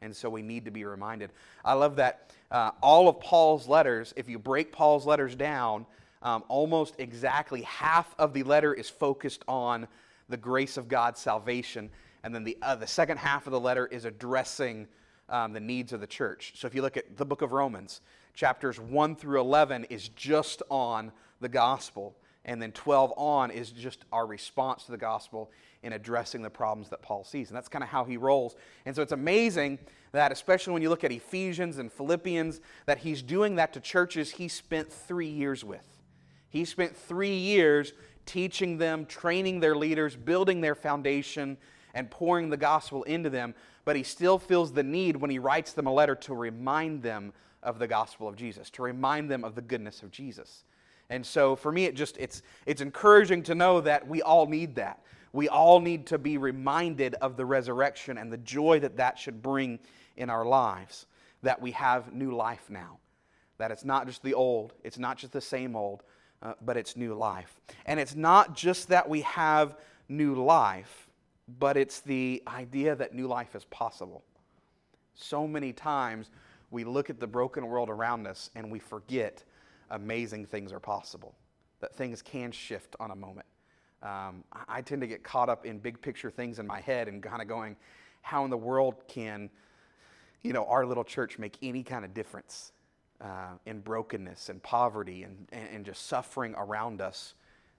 And 0.01 0.15
so 0.15 0.29
we 0.29 0.41
need 0.41 0.65
to 0.65 0.71
be 0.71 0.85
reminded. 0.85 1.31
I 1.65 1.73
love 1.73 1.95
that 1.97 2.31
uh, 2.51 2.71
all 2.81 3.09
of 3.09 3.19
Paul's 3.19 3.67
letters, 3.67 4.13
if 4.15 4.29
you 4.29 4.39
break 4.39 4.71
Paul's 4.71 5.05
letters 5.05 5.35
down, 5.35 5.85
um, 6.21 6.43
almost 6.47 6.95
exactly 6.97 7.61
half 7.63 8.13
of 8.17 8.33
the 8.33 8.43
letter 8.43 8.73
is 8.73 8.89
focused 8.89 9.43
on 9.47 9.87
the 10.29 10.37
grace 10.37 10.77
of 10.77 10.87
God's 10.87 11.19
salvation. 11.19 11.89
And 12.23 12.33
then 12.33 12.43
the, 12.43 12.57
uh, 12.61 12.75
the 12.75 12.87
second 12.87 13.17
half 13.17 13.47
of 13.47 13.51
the 13.51 13.59
letter 13.59 13.87
is 13.87 14.05
addressing 14.05 14.87
um, 15.29 15.53
the 15.53 15.59
needs 15.59 15.93
of 15.93 16.01
the 16.01 16.07
church. 16.07 16.53
So 16.55 16.67
if 16.67 16.75
you 16.75 16.81
look 16.81 16.97
at 16.97 17.17
the 17.17 17.25
book 17.25 17.41
of 17.41 17.51
Romans, 17.51 18.01
chapters 18.33 18.79
1 18.79 19.15
through 19.15 19.39
11 19.39 19.85
is 19.85 20.09
just 20.09 20.61
on 20.69 21.11
the 21.41 21.49
gospel. 21.49 22.15
And 22.45 22.61
then 22.61 22.71
12 22.71 23.13
on 23.17 23.51
is 23.51 23.71
just 23.71 24.05
our 24.11 24.25
response 24.25 24.85
to 24.85 24.91
the 24.91 24.97
gospel 24.97 25.51
in 25.83 25.93
addressing 25.93 26.41
the 26.41 26.49
problems 26.49 26.89
that 26.89 27.01
Paul 27.01 27.23
sees. 27.23 27.49
And 27.49 27.57
that's 27.57 27.69
kind 27.69 27.83
of 27.83 27.89
how 27.89 28.03
he 28.03 28.17
rolls. 28.17 28.55
And 28.85 28.95
so 28.95 29.01
it's 29.01 29.11
amazing 29.11 29.79
that, 30.11 30.31
especially 30.31 30.73
when 30.73 30.81
you 30.81 30.89
look 30.89 31.03
at 31.03 31.11
Ephesians 31.11 31.77
and 31.77 31.91
Philippians, 31.91 32.61
that 32.85 32.99
he's 32.99 33.21
doing 33.21 33.55
that 33.55 33.73
to 33.73 33.79
churches 33.79 34.31
he 34.31 34.47
spent 34.47 34.91
three 34.91 35.29
years 35.29 35.63
with. 35.63 35.85
He 36.49 36.65
spent 36.65 36.95
three 36.95 37.35
years 37.35 37.93
teaching 38.25 38.77
them, 38.77 39.05
training 39.05 39.59
their 39.59 39.75
leaders, 39.75 40.15
building 40.15 40.61
their 40.61 40.75
foundation, 40.75 41.57
and 41.93 42.09
pouring 42.09 42.49
the 42.49 42.57
gospel 42.57 43.03
into 43.03 43.29
them. 43.29 43.53
But 43.85 43.95
he 43.95 44.03
still 44.03 44.37
feels 44.37 44.73
the 44.73 44.83
need 44.83 45.15
when 45.15 45.29
he 45.29 45.39
writes 45.39 45.73
them 45.73 45.87
a 45.87 45.93
letter 45.93 46.15
to 46.15 46.33
remind 46.33 47.01
them 47.01 47.33
of 47.63 47.79
the 47.79 47.87
gospel 47.87 48.27
of 48.27 48.35
Jesus, 48.35 48.69
to 48.71 48.81
remind 48.81 49.31
them 49.31 49.43
of 49.43 49.55
the 49.55 49.61
goodness 49.61 50.03
of 50.03 50.11
Jesus. 50.11 50.63
And 51.09 51.25
so 51.25 51.55
for 51.55 51.71
me, 51.71 51.85
it 51.85 51.95
just 51.95 52.17
it's 52.17 52.41
it's 52.65 52.81
encouraging 52.81 53.43
to 53.43 53.55
know 53.55 53.81
that 53.81 54.07
we 54.07 54.21
all 54.21 54.45
need 54.45 54.75
that. 54.75 55.01
We 55.33 55.49
all 55.49 55.79
need 55.79 56.07
to 56.07 56.17
be 56.17 56.37
reminded 56.37 57.15
of 57.15 57.37
the 57.37 57.45
resurrection 57.45 58.17
and 58.17 58.31
the 58.31 58.37
joy 58.37 58.79
that 58.79 58.97
that 58.97 59.19
should 59.19 59.41
bring 59.41 59.79
in 60.15 60.29
our 60.29 60.45
lives. 60.45 61.05
That 61.43 61.61
we 61.61 61.71
have 61.71 62.13
new 62.13 62.35
life 62.35 62.69
now. 62.69 62.99
That 63.57 63.71
it's 63.71 63.85
not 63.85 64.07
just 64.07 64.23
the 64.23 64.33
old, 64.33 64.73
it's 64.83 64.97
not 64.97 65.17
just 65.17 65.33
the 65.33 65.41
same 65.41 65.75
old, 65.75 66.03
uh, 66.41 66.53
but 66.61 66.77
it's 66.77 66.95
new 66.95 67.13
life. 67.13 67.59
And 67.85 67.99
it's 67.99 68.15
not 68.15 68.55
just 68.55 68.89
that 68.89 69.09
we 69.09 69.21
have 69.21 69.75
new 70.09 70.35
life, 70.35 71.07
but 71.59 71.77
it's 71.77 71.99
the 72.01 72.43
idea 72.47 72.95
that 72.95 73.13
new 73.13 73.27
life 73.27 73.55
is 73.55 73.65
possible. 73.65 74.23
So 75.15 75.47
many 75.47 75.73
times 75.73 76.29
we 76.69 76.83
look 76.83 77.09
at 77.09 77.19
the 77.19 77.27
broken 77.27 77.65
world 77.67 77.89
around 77.89 78.27
us 78.27 78.51
and 78.55 78.71
we 78.71 78.79
forget 78.79 79.43
amazing 79.89 80.45
things 80.45 80.71
are 80.71 80.79
possible, 80.79 81.33
that 81.79 81.95
things 81.95 82.21
can 82.21 82.51
shift 82.51 82.95
on 82.99 83.11
a 83.11 83.15
moment. 83.15 83.47
Um, 84.03 84.43
I 84.67 84.81
tend 84.81 85.01
to 85.01 85.07
get 85.07 85.23
caught 85.23 85.49
up 85.49 85.65
in 85.65 85.79
big 85.79 86.01
picture 86.01 86.29
things 86.29 86.59
in 86.59 86.67
my 86.67 86.79
head 86.79 87.07
and 87.07 87.21
kind 87.21 87.41
of 87.41 87.47
going, 87.47 87.75
how 88.21 88.43
in 88.43 88.49
the 88.49 88.57
world 88.57 88.95
can, 89.07 89.49
you 90.43 90.53
know, 90.53 90.65
our 90.65 90.85
little 90.85 91.03
church 91.03 91.39
make 91.39 91.57
any 91.61 91.83
kind 91.83 92.05
of 92.05 92.13
difference 92.13 92.73
uh, 93.21 93.55
in 93.65 93.79
brokenness 93.79 94.49
and 94.49 94.61
poverty 94.61 95.23
and, 95.23 95.47
and 95.51 95.85
just 95.85 96.05
suffering 96.07 96.53
around 96.57 97.01
us? 97.01 97.33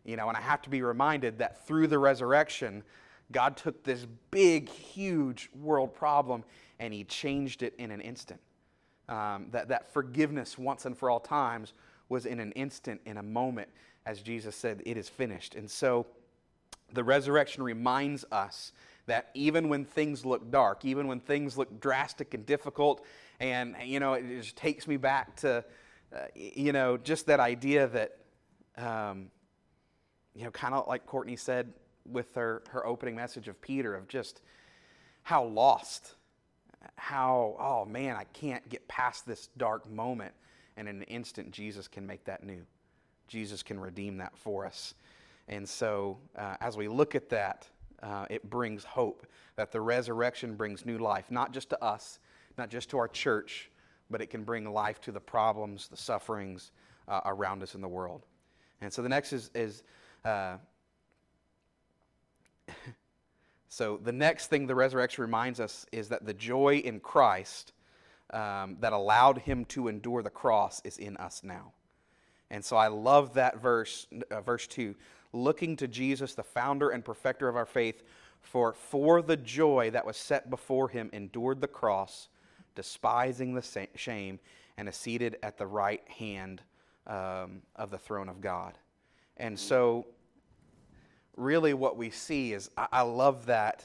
You 0.05 0.17
know, 0.17 0.29
and 0.29 0.37
I 0.37 0.41
have 0.41 0.63
to 0.63 0.71
be 0.71 0.83
reminded 0.83 1.39
that 1.39 1.67
through 1.67 1.87
the 1.87 1.99
resurrection, 1.99 2.83
God 3.31 3.57
took 3.57 3.85
this 3.85 4.07
big, 4.31 4.69
huge 4.69 5.51
world 5.55 5.95
problem 5.95 6.45
and 6.81 6.93
He 6.93 7.05
changed 7.05 7.63
it 7.63 7.75
in 7.79 7.91
an 7.91 8.01
instant. 8.01 8.41
Um, 9.09 9.47
that, 9.53 9.69
that 9.69 9.93
forgiveness 9.93 10.59
once 10.59 10.85
and 10.85 10.97
for 10.97 11.09
all 11.11 11.21
times 11.21 11.73
was 12.09 12.27
in 12.27 12.41
an 12.41 12.53
instant, 12.53 13.01
in 13.07 13.19
a 13.19 13.23
moment, 13.23 13.69
as 14.09 14.23
Jesus 14.23 14.57
said, 14.57 14.83
it 14.87 14.97
is 14.97 15.07
finished. 15.07 15.55
And 15.55 15.71
so 15.71 16.07
the 16.95 17.05
resurrection 17.05 17.62
reminds 17.62 18.25
us 18.33 18.73
that 19.05 19.29
even 19.35 19.69
when 19.69 19.85
things 19.85 20.25
look 20.25 20.50
dark, 20.50 20.87
even 20.87 21.07
when 21.09 21.21
things 21.21 21.59
look 21.59 21.79
drastic 21.79 22.33
and 22.33 22.47
difficult, 22.47 23.05
and, 23.38 23.77
you 23.85 24.00
know, 24.00 24.15
it 24.15 24.41
just 24.41 24.57
takes 24.57 24.88
me 24.88 24.97
back 24.97 25.37
to, 25.37 25.62
uh, 26.15 26.19
you 26.35 26.73
know, 26.73 26.97
just 26.97 27.27
that 27.27 27.38
idea 27.38 27.87
that, 27.88 28.17
um, 28.79 29.31
you 30.35 30.45
know, 30.45 30.50
kind 30.50 30.73
of 30.73 30.88
like 30.88 31.05
Courtney 31.05 31.37
said 31.37 31.75
with 32.11 32.35
her, 32.35 32.62
her 32.71 32.87
opening 32.87 33.15
message 33.15 33.47
of 33.47 33.61
Peter, 33.61 33.95
of 33.95 34.09
just 34.09 34.41
how 35.23 35.45
lost, 35.45 36.15
how, 36.97 37.57
oh 37.61 37.85
man, 37.85 38.17
I 38.17 38.25
can't 38.25 38.67
get 38.71 38.88
past 38.88 39.27
this 39.27 39.50
dark 39.59 39.91
moment. 39.91 40.33
And 40.79 40.88
in 40.88 40.97
an 40.97 41.03
instant, 41.03 41.50
Jesus 41.50 41.88
can 41.88 42.07
make 42.07 42.25
that 42.25 42.43
new. 42.43 42.65
Jesus 43.29 43.63
can 43.63 43.79
redeem 43.79 44.19
that 44.19 44.37
for 44.37 44.67
us. 44.67 44.95
And 45.49 45.69
so, 45.69 46.19
uh, 46.37 46.57
as 46.61 46.77
we 46.77 46.89
look 46.89 47.15
at 47.15 47.29
that, 47.31 47.67
uh, 48.03 48.27
it 48.29 48.49
brings 48.49 48.85
hope 48.85 49.27
that 49.57 49.73
the 49.73 49.81
resurrection 49.81 50.55
brings 50.55 50.85
new 50.85 50.99
life, 50.99 51.31
not 51.31 51.53
just 51.53 51.71
to 51.71 51.83
us, 51.83 52.19
not 52.57 52.71
just 52.71 52.91
to 52.91 52.99
our 52.99 53.09
church, 53.09 53.71
but 54.11 54.21
it 54.21 54.29
can 54.29 54.45
bring 54.45 54.71
life 54.71 55.01
to 55.03 55.13
the 55.13 55.21
problems, 55.21 55.89
the 55.89 55.97
sufferings 55.97 56.73
uh, 57.09 57.21
around 57.25 57.63
us 57.63 57.75
in 57.75 57.81
the 57.81 57.89
world. 57.89 58.27
And 58.81 58.93
so, 58.93 59.03
the 59.03 59.09
next 59.09 59.33
is, 59.33 59.51
is 59.55 59.83
uh, 60.25 60.57
so 63.69 63.99
the 64.03 64.13
next 64.13 64.49
thing 64.49 64.67
the 64.67 64.75
resurrection 64.75 65.23
reminds 65.23 65.61
us 65.61 65.87
is 65.93 66.09
that 66.09 66.27
the 66.27 66.35
joy 66.35 66.77
in 66.77 67.01
Christ 67.01 67.73
um, 68.33 68.77
that 68.81 68.93
allowed 68.93 69.39
him 69.39 69.65
to 69.67 69.89
endure 69.89 70.23
the 70.23 70.31
cross 70.31 70.83
is 70.85 70.99
in 70.99 71.17
us 71.17 71.43
now. 71.43 71.73
And 72.50 72.64
so 72.64 72.76
I 72.76 72.88
love 72.88 73.35
that 73.35 73.61
verse, 73.61 74.07
uh, 74.31 74.40
verse 74.40 74.67
2. 74.67 74.95
Looking 75.33 75.76
to 75.76 75.88
Jesus, 75.88 76.35
the 76.35 76.43
founder 76.43 76.90
and 76.90 77.05
perfecter 77.05 77.49
of 77.49 77.57
our 77.57 77.67
faith, 77.67 78.02
for 78.40 78.73
for 78.73 79.21
the 79.21 79.37
joy 79.37 79.90
that 79.90 80.07
was 80.07 80.17
set 80.17 80.49
before 80.49 80.88
him 80.88 81.11
endured 81.12 81.61
the 81.61 81.69
cross, 81.69 82.28
despising 82.75 83.55
the 83.55 83.87
shame, 83.95 84.40
and 84.76 84.88
is 84.88 84.97
seated 84.97 85.37
at 85.43 85.59
the 85.59 85.67
right 85.67 86.02
hand 86.09 86.62
um, 87.07 87.62
of 87.76 87.90
the 87.90 87.99
throne 87.99 88.28
of 88.28 88.40
God. 88.40 88.78
And 89.37 89.59
so, 89.59 90.07
really, 91.37 91.75
what 91.75 91.97
we 91.97 92.11
see 92.11 92.52
is 92.52 92.71
I, 92.76 92.87
I 92.93 93.02
love 93.02 93.47
that 93.47 93.85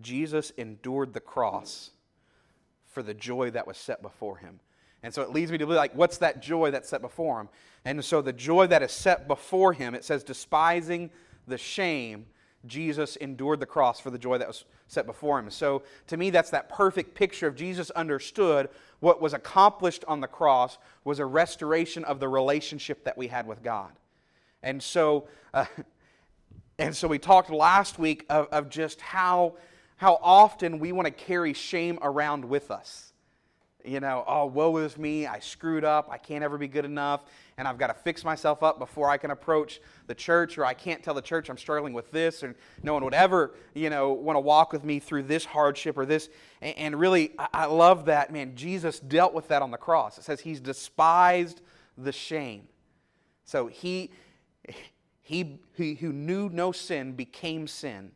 Jesus 0.00 0.50
endured 0.56 1.12
the 1.12 1.20
cross 1.20 1.90
for 2.86 3.02
the 3.02 3.14
joy 3.14 3.50
that 3.50 3.66
was 3.66 3.76
set 3.76 4.02
before 4.02 4.38
him. 4.38 4.60
And 5.02 5.12
so 5.12 5.22
it 5.22 5.30
leads 5.30 5.50
me 5.50 5.58
to 5.58 5.66
be 5.66 5.74
like, 5.74 5.94
what's 5.94 6.18
that 6.18 6.42
joy 6.42 6.70
that's 6.70 6.88
set 6.88 7.00
before 7.00 7.40
him? 7.40 7.48
And 7.84 8.04
so 8.04 8.20
the 8.20 8.32
joy 8.32 8.66
that 8.66 8.82
is 8.82 8.92
set 8.92 9.26
before 9.26 9.72
him, 9.72 9.94
it 9.94 10.04
says, 10.04 10.22
despising 10.22 11.10
the 11.46 11.56
shame, 11.56 12.26
Jesus 12.66 13.16
endured 13.16 13.60
the 13.60 13.66
cross 13.66 14.00
for 14.00 14.10
the 14.10 14.18
joy 14.18 14.36
that 14.36 14.46
was 14.46 14.64
set 14.88 15.06
before 15.06 15.38
him. 15.38 15.50
So 15.50 15.82
to 16.08 16.16
me, 16.16 16.28
that's 16.28 16.50
that 16.50 16.68
perfect 16.68 17.14
picture 17.14 17.46
of 17.46 17.56
Jesus 17.56 17.90
understood 17.92 18.68
what 19.00 19.22
was 19.22 19.32
accomplished 19.32 20.04
on 20.06 20.20
the 20.20 20.26
cross 20.26 20.76
was 21.04 21.18
a 21.18 21.24
restoration 21.24 22.04
of 22.04 22.20
the 22.20 22.28
relationship 22.28 23.04
that 23.04 23.16
we 23.16 23.28
had 23.28 23.46
with 23.46 23.62
God. 23.62 23.92
And 24.62 24.82
so, 24.82 25.28
uh, 25.54 25.64
and 26.78 26.94
so 26.94 27.08
we 27.08 27.18
talked 27.18 27.50
last 27.50 27.98
week 27.98 28.26
of, 28.28 28.48
of 28.52 28.68
just 28.68 29.00
how 29.00 29.54
how 30.00 30.18
often 30.22 30.78
we 30.78 30.92
want 30.92 31.04
to 31.04 31.12
carry 31.12 31.52
shame 31.52 31.98
around 32.00 32.42
with 32.42 32.70
us. 32.70 33.09
You 33.84 34.00
know, 34.00 34.24
oh, 34.26 34.46
woe 34.46 34.76
is 34.78 34.96
me, 34.96 35.26
I 35.26 35.38
screwed 35.38 35.84
up, 35.84 36.08
I 36.10 36.18
can't 36.18 36.44
ever 36.44 36.58
be 36.58 36.68
good 36.68 36.84
enough, 36.84 37.24
and 37.56 37.66
I've 37.66 37.78
got 37.78 37.88
to 37.88 37.94
fix 37.94 38.24
myself 38.24 38.62
up 38.62 38.78
before 38.78 39.08
I 39.08 39.16
can 39.16 39.30
approach 39.30 39.80
the 40.06 40.14
church, 40.14 40.58
or 40.58 40.64
I 40.64 40.74
can't 40.74 41.02
tell 41.02 41.14
the 41.14 41.22
church 41.22 41.48
I'm 41.48 41.58
struggling 41.58 41.92
with 41.92 42.10
this, 42.10 42.42
and 42.42 42.54
no 42.82 42.94
one 42.94 43.04
would 43.04 43.14
ever, 43.14 43.54
you 43.74 43.90
know, 43.90 44.12
want 44.12 44.36
to 44.36 44.40
walk 44.40 44.72
with 44.72 44.84
me 44.84 44.98
through 44.98 45.24
this 45.24 45.44
hardship 45.44 45.96
or 45.98 46.06
this. 46.06 46.28
And, 46.60 46.98
really, 46.98 47.32
I 47.38 47.66
love 47.66 48.06
that, 48.06 48.32
man. 48.32 48.54
Jesus 48.56 49.00
dealt 49.00 49.32
with 49.32 49.48
that 49.48 49.62
on 49.62 49.70
the 49.70 49.78
cross. 49.78 50.18
It 50.18 50.24
says 50.24 50.40
he's 50.40 50.60
despised 50.60 51.62
the 51.96 52.12
shame. 52.12 52.68
So 53.44 53.66
he, 53.66 54.10
he, 55.22 55.58
he 55.76 55.94
who 55.94 56.12
knew 56.12 56.48
no 56.50 56.72
sin 56.72 57.12
became 57.12 57.66
sin 57.66 58.12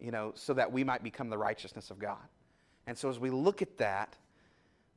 you 0.00 0.10
know, 0.10 0.32
so 0.34 0.54
that 0.54 0.72
we 0.72 0.82
might 0.82 1.02
become 1.02 1.28
the 1.28 1.38
righteousness 1.38 1.90
of 1.90 1.98
God. 1.98 2.16
And 2.86 2.96
so 2.96 3.08
as 3.08 3.18
we 3.18 3.30
look 3.30 3.62
at 3.62 3.76
that, 3.78 4.16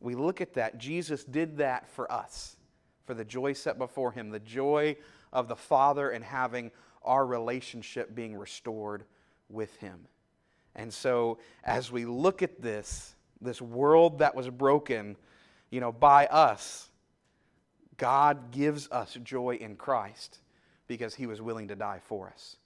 we 0.04 0.16
look 0.16 0.42
at 0.42 0.54
that, 0.56 0.78
Jesus 0.78 1.24
did 1.24 1.58
that 1.58 1.88
for 1.88 2.12
us, 2.12 2.58
for 3.06 3.14
the 3.14 3.24
joy 3.24 3.54
set 3.54 3.78
before 3.78 4.12
him, 4.12 4.30
the 4.30 4.40
joy 4.40 4.98
of 5.32 5.48
the 5.48 5.56
Father 5.56 6.10
and 6.10 6.24
having 6.24 6.72
our 7.04 7.26
relationship 7.26 8.14
being 8.14 8.36
restored 8.36 9.06
with 9.50 9.74
him. 9.78 10.00
And 10.76 10.94
so 10.94 11.40
as 11.64 11.92
we 11.92 12.06
look 12.06 12.42
at 12.42 12.62
this, 12.62 13.16
this 13.40 13.62
world 13.62 14.20
that 14.20 14.36
was 14.36 14.50
broken, 14.50 15.16
you 15.70 15.80
know, 15.80 15.92
by 15.92 16.28
us, 16.28 16.90
God 17.96 18.52
gives 18.52 18.90
us 18.92 19.18
joy 19.24 19.58
in 19.62 19.76
Christ 19.78 20.40
because 20.88 21.16
he 21.16 21.28
was 21.28 21.42
willing 21.42 21.70
to 21.70 21.76
die 21.76 22.02
for 22.06 22.28
us. 22.28 22.58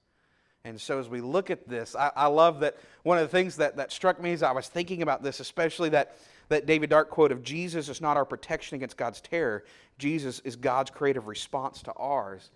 And 0.64 0.82
so 0.82 1.00
as 1.00 1.08
we 1.08 1.22
look 1.22 1.50
at 1.50 1.68
this, 1.68 1.96
I, 1.96 2.12
I, 2.16 2.28
love 2.28 2.62
that 2.62 2.78
one 3.04 3.18
of 3.18 3.24
the 3.24 3.30
things 3.30 3.58
that, 3.58 3.78
that 3.78 3.92
struck 3.92 4.22
me 4.22 4.34
as 4.34 4.44
I 4.44 4.52
was 4.52 4.68
thinking 4.68 5.02
about 5.02 5.24
this, 5.24 5.40
especially 5.40 5.90
that, 5.90 6.18
that 6.50 6.66
David 6.66 6.90
Dark 6.90 7.10
quote 7.10 7.32
of 7.32 7.44
Jesus 7.44 7.90
is 7.90 8.02
not 8.02 8.18
our 8.18 8.26
protection 8.26 8.76
against 8.76 8.98
God's 8.98 9.22
terror, 9.22 9.64
Jesus 9.98 10.40
is 10.44 10.56
God's 10.56 10.92
creative 10.92 11.28
response 11.28 11.82
to 11.84 11.94
ours, 11.94 12.52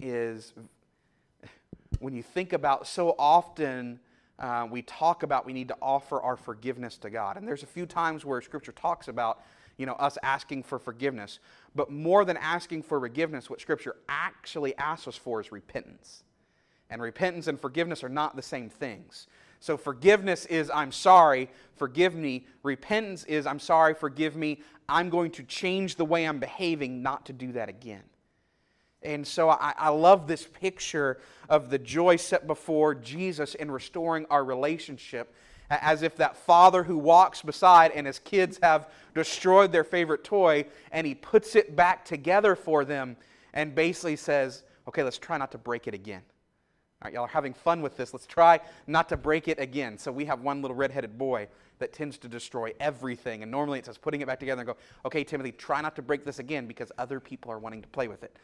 is 0.00 0.52
when 1.98 2.14
you 2.14 2.22
think 2.22 2.52
about 2.52 2.86
so 2.86 3.14
often 3.18 4.00
uh, 4.40 4.66
we 4.70 4.80
talk 4.82 5.22
about 5.22 5.44
we 5.44 5.52
need 5.52 5.68
to 5.68 5.76
offer 5.82 6.20
our 6.20 6.36
forgiveness 6.36 6.96
to 6.96 7.10
God. 7.10 7.36
And 7.36 7.46
there's 7.46 7.62
a 7.62 7.66
few 7.66 7.84
times 7.84 8.24
where 8.24 8.40
Scripture 8.40 8.72
talks 8.72 9.08
about, 9.08 9.42
you 9.76 9.84
know, 9.84 9.92
us 9.92 10.16
asking 10.22 10.62
for 10.62 10.78
forgiveness. 10.78 11.40
But 11.74 11.90
more 11.90 12.24
than 12.24 12.38
asking 12.38 12.84
for 12.84 12.98
forgiveness, 12.98 13.50
what 13.50 13.60
Scripture 13.60 13.96
actually 14.08 14.76
asks 14.78 15.06
us 15.06 15.16
for 15.16 15.42
is 15.42 15.52
repentance. 15.52 16.24
And 16.88 17.02
repentance 17.02 17.48
and 17.48 17.60
forgiveness 17.60 18.02
are 18.02 18.08
not 18.08 18.34
the 18.34 18.42
same 18.42 18.70
things. 18.70 19.26
So 19.60 19.76
forgiveness 19.76 20.46
is 20.46 20.70
I'm 20.74 20.90
sorry, 20.90 21.50
forgive 21.76 22.14
me. 22.14 22.46
Repentance 22.62 23.24
is 23.24 23.46
I'm 23.46 23.60
sorry, 23.60 23.94
forgive 23.94 24.34
me. 24.34 24.62
I'm 24.88 25.10
going 25.10 25.30
to 25.32 25.42
change 25.44 25.96
the 25.96 26.04
way 26.04 26.26
I'm 26.26 26.40
behaving 26.40 27.02
not 27.02 27.26
to 27.26 27.32
do 27.32 27.52
that 27.52 27.68
again. 27.68 28.02
And 29.02 29.26
so 29.26 29.48
I, 29.48 29.72
I, 29.78 29.88
love 29.88 30.26
this 30.26 30.46
picture 30.46 31.20
of 31.48 31.70
the 31.70 31.78
joy 31.78 32.16
set 32.16 32.46
before 32.46 32.94
Jesus 32.94 33.54
in 33.54 33.70
restoring 33.70 34.26
our 34.28 34.44
relationship, 34.44 35.34
as 35.70 36.02
if 36.02 36.16
that 36.16 36.36
father 36.36 36.82
who 36.82 36.98
walks 36.98 37.40
beside 37.40 37.92
and 37.92 38.06
his 38.06 38.18
kids 38.18 38.58
have 38.62 38.90
destroyed 39.14 39.72
their 39.72 39.84
favorite 39.84 40.22
toy, 40.22 40.66
and 40.92 41.06
he 41.06 41.14
puts 41.14 41.56
it 41.56 41.74
back 41.74 42.04
together 42.04 42.54
for 42.54 42.84
them 42.84 43.16
and 43.54 43.74
basically 43.74 44.16
says, 44.16 44.64
Okay, 44.86 45.02
let's 45.02 45.18
try 45.18 45.38
not 45.38 45.52
to 45.52 45.58
break 45.58 45.86
it 45.86 45.94
again. 45.94 46.22
All 47.02 47.06
right, 47.06 47.14
y'all 47.14 47.24
are 47.24 47.28
having 47.28 47.54
fun 47.54 47.80
with 47.80 47.96
this. 47.96 48.12
Let's 48.12 48.26
try 48.26 48.60
not 48.86 49.08
to 49.08 49.16
break 49.16 49.48
it 49.48 49.58
again. 49.58 49.96
So 49.96 50.12
we 50.12 50.26
have 50.26 50.42
one 50.42 50.60
little 50.60 50.76
redheaded 50.76 51.16
boy 51.16 51.48
that 51.78 51.94
tends 51.94 52.18
to 52.18 52.28
destroy 52.28 52.74
everything. 52.78 53.42
And 53.42 53.50
normally 53.50 53.78
it 53.78 53.86
says 53.86 53.96
putting 53.96 54.20
it 54.20 54.26
back 54.26 54.38
together 54.38 54.60
and 54.60 54.66
go, 54.66 54.76
okay, 55.06 55.24
Timothy, 55.24 55.52
try 55.52 55.80
not 55.80 55.96
to 55.96 56.02
break 56.02 56.26
this 56.26 56.40
again 56.40 56.66
because 56.66 56.92
other 56.98 57.18
people 57.18 57.50
are 57.50 57.58
wanting 57.58 57.80
to 57.80 57.88
play 57.88 58.06
with 58.06 58.22
it. 58.22 58.36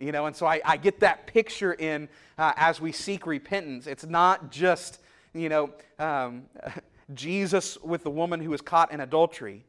You 0.00 0.10
know, 0.10 0.26
and 0.26 0.34
so 0.34 0.46
I, 0.46 0.60
I 0.64 0.78
get 0.78 0.98
that 0.98 1.28
picture 1.28 1.74
in 1.74 2.08
uh, 2.38 2.54
as 2.56 2.80
we 2.80 2.90
seek 2.90 3.24
repentance. 3.24 3.86
It's 3.86 4.04
not 4.04 4.50
just, 4.50 4.98
you 5.32 5.48
know, 5.48 5.70
um, 6.00 6.46
Jesus 7.14 7.78
with 7.82 8.02
the 8.02 8.10
woman 8.10 8.40
who 8.40 8.50
was 8.50 8.62
caught 8.62 8.90
in 8.90 9.00
adultery. 9.00 9.64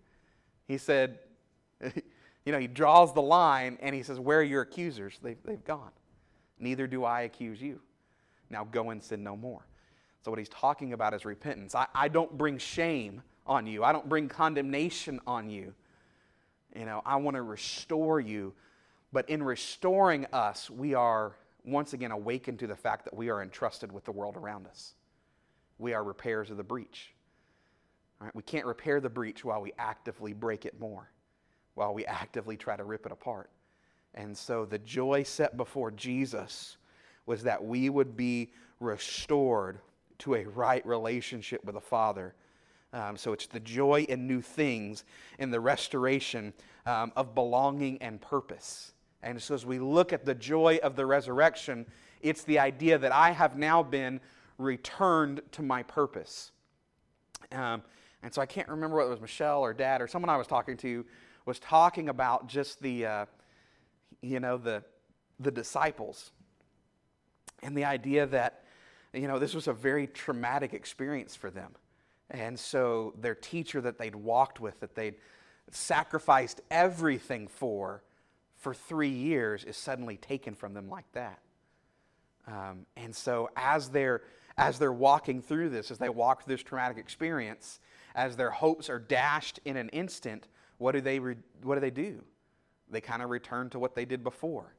He 0.67 0.79
said, 0.79 1.19
you 1.83 2.51
know, 2.51 2.57
he 2.57 2.67
draws 2.67 3.13
the 3.13 3.21
line 3.21 3.77
and 3.79 3.93
he 3.93 4.01
says, 4.01 4.19
Where 4.19 4.39
are 4.39 4.43
your 4.43 4.63
accusers? 4.63 5.19
They've, 5.21 5.37
they've 5.45 5.63
gone. 5.63 5.91
Neither 6.57 6.87
do 6.87 7.03
I 7.03 7.21
accuse 7.21 7.61
you. 7.61 7.79
Now 8.53 8.63
go 8.63 8.91
and 8.91 9.03
sin 9.03 9.23
no 9.23 9.35
more. 9.35 9.65
So, 10.23 10.31
what 10.31 10.39
he's 10.39 10.49
talking 10.49 10.93
about 10.93 11.13
is 11.13 11.25
repentance. 11.25 11.75
I, 11.75 11.87
I 11.93 12.07
don't 12.07 12.37
bring 12.37 12.57
shame 12.57 13.21
on 13.45 13.67
you, 13.67 13.83
I 13.83 13.91
don't 13.91 14.07
bring 14.07 14.29
condemnation 14.29 15.19
on 15.27 15.49
you. 15.49 15.73
You 16.75 16.85
know, 16.85 17.01
I 17.05 17.17
want 17.17 17.35
to 17.35 17.41
restore 17.43 18.19
you 18.19 18.53
but 19.13 19.29
in 19.29 19.43
restoring 19.43 20.25
us, 20.33 20.71
we 20.71 20.95
are 20.95 21.35
once 21.63 21.93
again 21.93 22.11
awakened 22.11 22.59
to 22.59 22.67
the 22.67 22.75
fact 22.75 23.05
that 23.05 23.15
we 23.15 23.29
are 23.29 23.43
entrusted 23.43 23.91
with 23.91 24.03
the 24.03 24.11
world 24.11 24.35
around 24.35 24.65
us. 24.65 24.95
We 25.77 25.93
are 25.93 26.03
repairs 26.03 26.49
of 26.49 26.57
the 26.57 26.63
breach. 26.63 27.13
Right? 28.19 28.35
We 28.35 28.41
can't 28.41 28.65
repair 28.65 28.99
the 28.99 29.09
breach 29.09 29.45
while 29.45 29.61
we 29.61 29.71
actively 29.77 30.33
break 30.33 30.65
it 30.65 30.79
more, 30.79 31.11
while 31.75 31.93
we 31.93 32.05
actively 32.07 32.57
try 32.57 32.75
to 32.75 32.83
rip 32.83 33.05
it 33.05 33.11
apart. 33.11 33.51
And 34.15 34.35
so 34.35 34.65
the 34.65 34.79
joy 34.79 35.23
set 35.23 35.57
before 35.57 35.91
Jesus 35.91 36.77
was 37.25 37.43
that 37.43 37.63
we 37.63 37.89
would 37.89 38.15
be 38.17 38.51
restored 38.79 39.79
to 40.19 40.35
a 40.35 40.45
right 40.45 40.85
relationship 40.85 41.63
with 41.63 41.75
the 41.75 41.81
Father. 41.81 42.33
Um, 42.91 43.17
so 43.17 43.33
it's 43.33 43.47
the 43.47 43.59
joy 43.59 44.05
in 44.07 44.27
new 44.27 44.41
things 44.41 45.03
in 45.39 45.51
the 45.51 45.59
restoration 45.59 46.53
um, 46.85 47.11
of 47.15 47.33
belonging 47.33 47.97
and 48.01 48.21
purpose. 48.21 48.93
And 49.23 49.41
so, 49.41 49.55
as 49.55 49.65
we 49.65 49.79
look 49.79 50.11
at 50.11 50.25
the 50.25 50.35
joy 50.35 50.79
of 50.83 50.95
the 50.95 51.05
resurrection, 51.05 51.85
it's 52.21 52.43
the 52.43 52.59
idea 52.59 52.97
that 52.97 53.13
I 53.13 53.31
have 53.31 53.57
now 53.57 53.81
been 53.81 54.19
returned 54.57 55.41
to 55.53 55.61
my 55.61 55.81
purpose. 55.83 56.51
Um, 57.53 57.83
and 58.21 58.33
so, 58.33 58.41
I 58.41 58.45
can't 58.45 58.67
remember 58.67 58.97
whether 58.97 59.07
it 59.07 59.13
was 59.13 59.21
Michelle 59.21 59.61
or 59.61 59.73
Dad 59.73 60.01
or 60.01 60.07
someone 60.07 60.29
I 60.29 60.35
was 60.35 60.47
talking 60.47 60.75
to 60.77 61.05
was 61.45 61.59
talking 61.59 62.09
about 62.09 62.47
just 62.47 62.81
the, 62.81 63.05
uh, 63.05 63.25
you 64.21 64.39
know, 64.39 64.57
the, 64.57 64.83
the 65.39 65.51
disciples 65.51 66.31
and 67.63 67.75
the 67.77 67.85
idea 67.85 68.25
that, 68.27 68.63
you 69.13 69.27
know, 69.27 69.39
this 69.39 69.53
was 69.53 69.67
a 69.67 69.73
very 69.73 70.07
traumatic 70.07 70.73
experience 70.73 71.35
for 71.35 71.49
them. 71.49 71.71
And 72.29 72.59
so, 72.59 73.13
their 73.19 73.35
teacher 73.35 73.81
that 73.81 73.97
they'd 73.97 74.15
walked 74.15 74.59
with, 74.59 74.79
that 74.79 74.95
they'd 74.95 75.15
sacrificed 75.71 76.61
everything 76.71 77.47
for, 77.47 78.03
for 78.55 78.73
three 78.73 79.09
years 79.09 79.63
is 79.63 79.77
suddenly 79.77 80.17
taken 80.17 80.55
from 80.55 80.73
them 80.73 80.89
like 80.89 81.11
that. 81.13 81.39
Um, 82.47 82.85
and 82.97 83.15
so 83.15 83.49
as 83.55 83.89
they're 83.89 84.21
as 84.55 84.77
they're 84.77 84.93
walking 84.93 85.41
through 85.41 85.69
this, 85.69 85.89
as 85.89 85.97
they 85.97 86.09
walk 86.09 86.43
through 86.43 86.53
this 86.53 86.61
traumatic 86.61 86.97
experience, 86.97 87.79
as 88.13 88.35
their 88.35 88.51
hopes 88.51 88.87
are 88.87 88.99
dashed 88.99 89.59
in 89.65 89.77
an 89.77 89.89
instant, 89.89 90.47
what 90.77 90.91
do 90.91 91.01
they 91.01 91.19
re- 91.19 91.37
what 91.63 91.75
do 91.75 91.81
they 91.81 91.89
do? 91.89 92.23
They 92.89 93.01
kind 93.01 93.23
of 93.23 93.29
return 93.29 93.69
to 93.71 93.79
what 93.79 93.95
they 93.95 94.05
did 94.05 94.23
before. 94.23 94.75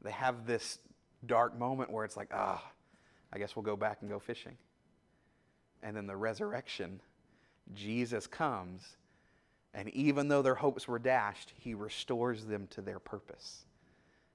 They 0.00 0.12
have 0.12 0.46
this 0.46 0.78
dark 1.26 1.58
moment 1.58 1.90
where 1.90 2.04
it's 2.04 2.16
like, 2.16 2.30
ah, 2.32 2.62
I 3.32 3.38
guess 3.38 3.54
we'll 3.54 3.62
go 3.62 3.76
back 3.76 3.98
and 4.00 4.10
go 4.10 4.18
fishing. 4.18 4.56
And 5.82 5.96
then 5.96 6.06
the 6.06 6.16
resurrection, 6.16 7.00
Jesus 7.74 8.26
comes 8.26 8.96
and 9.72 9.88
even 9.90 10.28
though 10.28 10.42
their 10.42 10.54
hopes 10.54 10.88
were 10.88 10.98
dashed, 10.98 11.52
he 11.56 11.74
restores 11.74 12.44
them 12.44 12.66
to 12.70 12.80
their 12.80 12.98
purpose. 12.98 13.64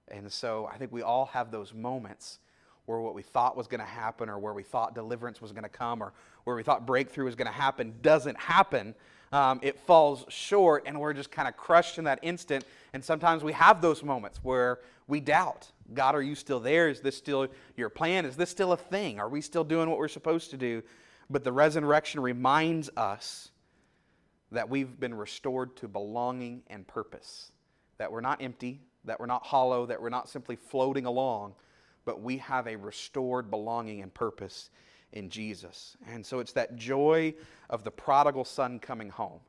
And 0.07 0.31
so 0.31 0.69
I 0.71 0.77
think 0.77 0.91
we 0.91 1.01
all 1.01 1.25
have 1.27 1.51
those 1.51 1.73
moments 1.73 2.39
where 2.85 2.99
what 2.99 3.15
we 3.15 3.23
thought 3.23 3.57
was 3.57 3.67
going 3.67 3.79
to 3.79 3.85
happen, 3.85 4.29
or 4.29 4.37
where 4.37 4.53
we 4.53 4.61
thought 4.61 4.93
deliverance 4.93 5.41
was 5.41 5.51
going 5.51 5.63
to 5.63 5.69
come, 5.69 6.03
or 6.03 6.13
where 6.43 6.55
we 6.55 6.61
thought 6.61 6.85
breakthrough 6.85 7.25
was 7.25 7.33
going 7.33 7.47
to 7.47 7.51
happen 7.51 7.95
doesn't 8.03 8.39
happen. 8.39 8.93
Um, 9.31 9.59
it 9.63 9.79
falls 9.79 10.23
short, 10.29 10.83
and 10.85 10.99
we're 10.99 11.13
just 11.13 11.31
kind 11.31 11.47
of 11.47 11.57
crushed 11.57 11.97
in 11.97 12.03
that 12.03 12.19
instant. 12.21 12.63
And 12.93 13.03
sometimes 13.03 13.43
we 13.43 13.53
have 13.53 13.81
those 13.81 14.03
moments 14.03 14.39
where 14.43 14.79
we 15.07 15.19
doubt 15.19 15.67
God, 15.93 16.15
are 16.15 16.21
you 16.21 16.35
still 16.35 16.59
there? 16.59 16.89
Is 16.89 17.01
this 17.01 17.15
still 17.15 17.47
your 17.75 17.89
plan? 17.89 18.25
Is 18.25 18.35
this 18.35 18.49
still 18.49 18.71
a 18.71 18.77
thing? 18.77 19.19
Are 19.19 19.29
we 19.29 19.41
still 19.41 19.63
doing 19.63 19.89
what 19.89 19.99
we're 19.99 20.07
supposed 20.07 20.51
to 20.51 20.57
do? 20.57 20.81
But 21.29 21.43
the 21.43 21.51
resurrection 21.51 22.21
reminds 22.21 22.89
us 22.97 23.51
that 24.51 24.69
we've 24.69 24.99
been 24.99 25.13
restored 25.13 25.75
to 25.77 25.87
belonging 25.87 26.63
and 26.67 26.87
purpose. 26.87 27.51
That 27.97 28.11
we're 28.11 28.21
not 28.21 28.41
empty, 28.41 28.81
that 29.05 29.19
we're 29.19 29.25
not 29.25 29.45
hollow, 29.45 29.85
that 29.85 30.01
we're 30.01 30.09
not 30.09 30.29
simply 30.29 30.55
floating 30.55 31.05
along, 31.05 31.53
but 32.03 32.21
we 32.21 32.37
have 32.37 32.67
a 32.67 32.75
restored 32.75 33.49
belonging 33.49 34.01
and 34.01 34.13
purpose 34.13 34.69
in 35.13 35.29
Jesus. 35.29 35.97
And 36.07 36.25
so 36.25 36.39
it's 36.39 36.53
that 36.53 36.75
joy 36.75 37.33
of 37.69 37.83
the 37.83 37.91
prodigal 37.91 38.45
son 38.45 38.79
coming 38.79 39.09
home. 39.09 39.39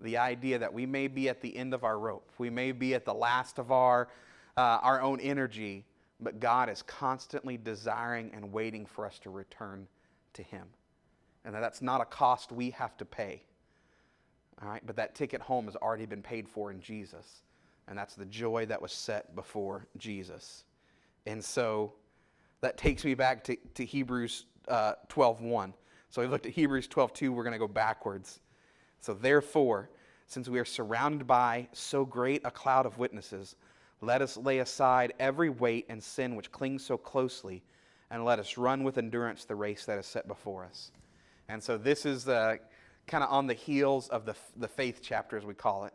The 0.00 0.18
idea 0.18 0.58
that 0.58 0.72
we 0.72 0.86
may 0.86 1.06
be 1.06 1.28
at 1.28 1.40
the 1.40 1.56
end 1.56 1.72
of 1.72 1.84
our 1.84 1.98
rope, 1.98 2.30
we 2.38 2.50
may 2.50 2.72
be 2.72 2.94
at 2.94 3.04
the 3.04 3.14
last 3.14 3.58
of 3.58 3.70
our, 3.70 4.08
uh, 4.56 4.78
our 4.82 5.00
own 5.00 5.20
energy, 5.20 5.84
but 6.20 6.40
God 6.40 6.68
is 6.68 6.82
constantly 6.82 7.56
desiring 7.56 8.30
and 8.34 8.52
waiting 8.52 8.86
for 8.86 9.06
us 9.06 9.18
to 9.20 9.30
return 9.30 9.86
to 10.34 10.42
Him. 10.42 10.66
And 11.44 11.54
that 11.54 11.60
that's 11.60 11.82
not 11.82 12.00
a 12.00 12.04
cost 12.04 12.52
we 12.52 12.70
have 12.70 12.96
to 12.98 13.04
pay 13.04 13.42
all 14.62 14.68
right, 14.68 14.82
but 14.84 14.96
that 14.96 15.14
ticket 15.14 15.40
home 15.40 15.66
has 15.66 15.76
already 15.76 16.06
been 16.06 16.22
paid 16.22 16.48
for 16.48 16.70
in 16.70 16.80
Jesus. 16.80 17.42
And 17.88 17.98
that's 17.98 18.14
the 18.14 18.24
joy 18.26 18.66
that 18.66 18.80
was 18.80 18.92
set 18.92 19.34
before 19.34 19.86
Jesus. 19.98 20.64
And 21.26 21.44
so 21.44 21.94
that 22.60 22.78
takes 22.78 23.04
me 23.04 23.14
back 23.14 23.44
to, 23.44 23.56
to 23.74 23.84
Hebrews 23.84 24.46
uh, 24.68 24.94
12.1. 25.08 25.72
So 26.08 26.22
we 26.22 26.28
looked 26.28 26.46
at 26.46 26.52
Hebrews 26.52 26.88
12.2. 26.88 27.30
We're 27.30 27.42
going 27.42 27.52
to 27.52 27.58
go 27.58 27.68
backwards. 27.68 28.40
So 29.00 29.12
therefore, 29.12 29.90
since 30.26 30.48
we 30.48 30.58
are 30.58 30.64
surrounded 30.64 31.26
by 31.26 31.68
so 31.72 32.04
great 32.04 32.40
a 32.44 32.50
cloud 32.50 32.86
of 32.86 32.96
witnesses, 32.96 33.56
let 34.04 34.22
us 34.22 34.36
lay 34.36 34.58
aside 34.58 35.14
every 35.18 35.50
weight 35.50 35.86
and 35.88 36.02
sin 36.02 36.36
which 36.36 36.52
clings 36.52 36.84
so 36.84 36.96
closely, 36.96 37.62
and 38.10 38.24
let 38.24 38.38
us 38.38 38.56
run 38.56 38.84
with 38.84 38.98
endurance 38.98 39.44
the 39.44 39.54
race 39.54 39.86
that 39.86 39.98
is 39.98 40.06
set 40.06 40.28
before 40.28 40.64
us. 40.64 40.92
And 41.48 41.62
so 41.62 41.76
this 41.76 42.06
is 42.06 42.24
kind 42.24 43.24
of 43.24 43.30
on 43.30 43.46
the 43.46 43.54
heels 43.54 44.08
of 44.08 44.24
the, 44.24 44.34
the 44.56 44.68
faith 44.68 45.00
chapter, 45.02 45.36
as 45.36 45.44
we 45.44 45.54
call 45.54 45.84
it, 45.84 45.94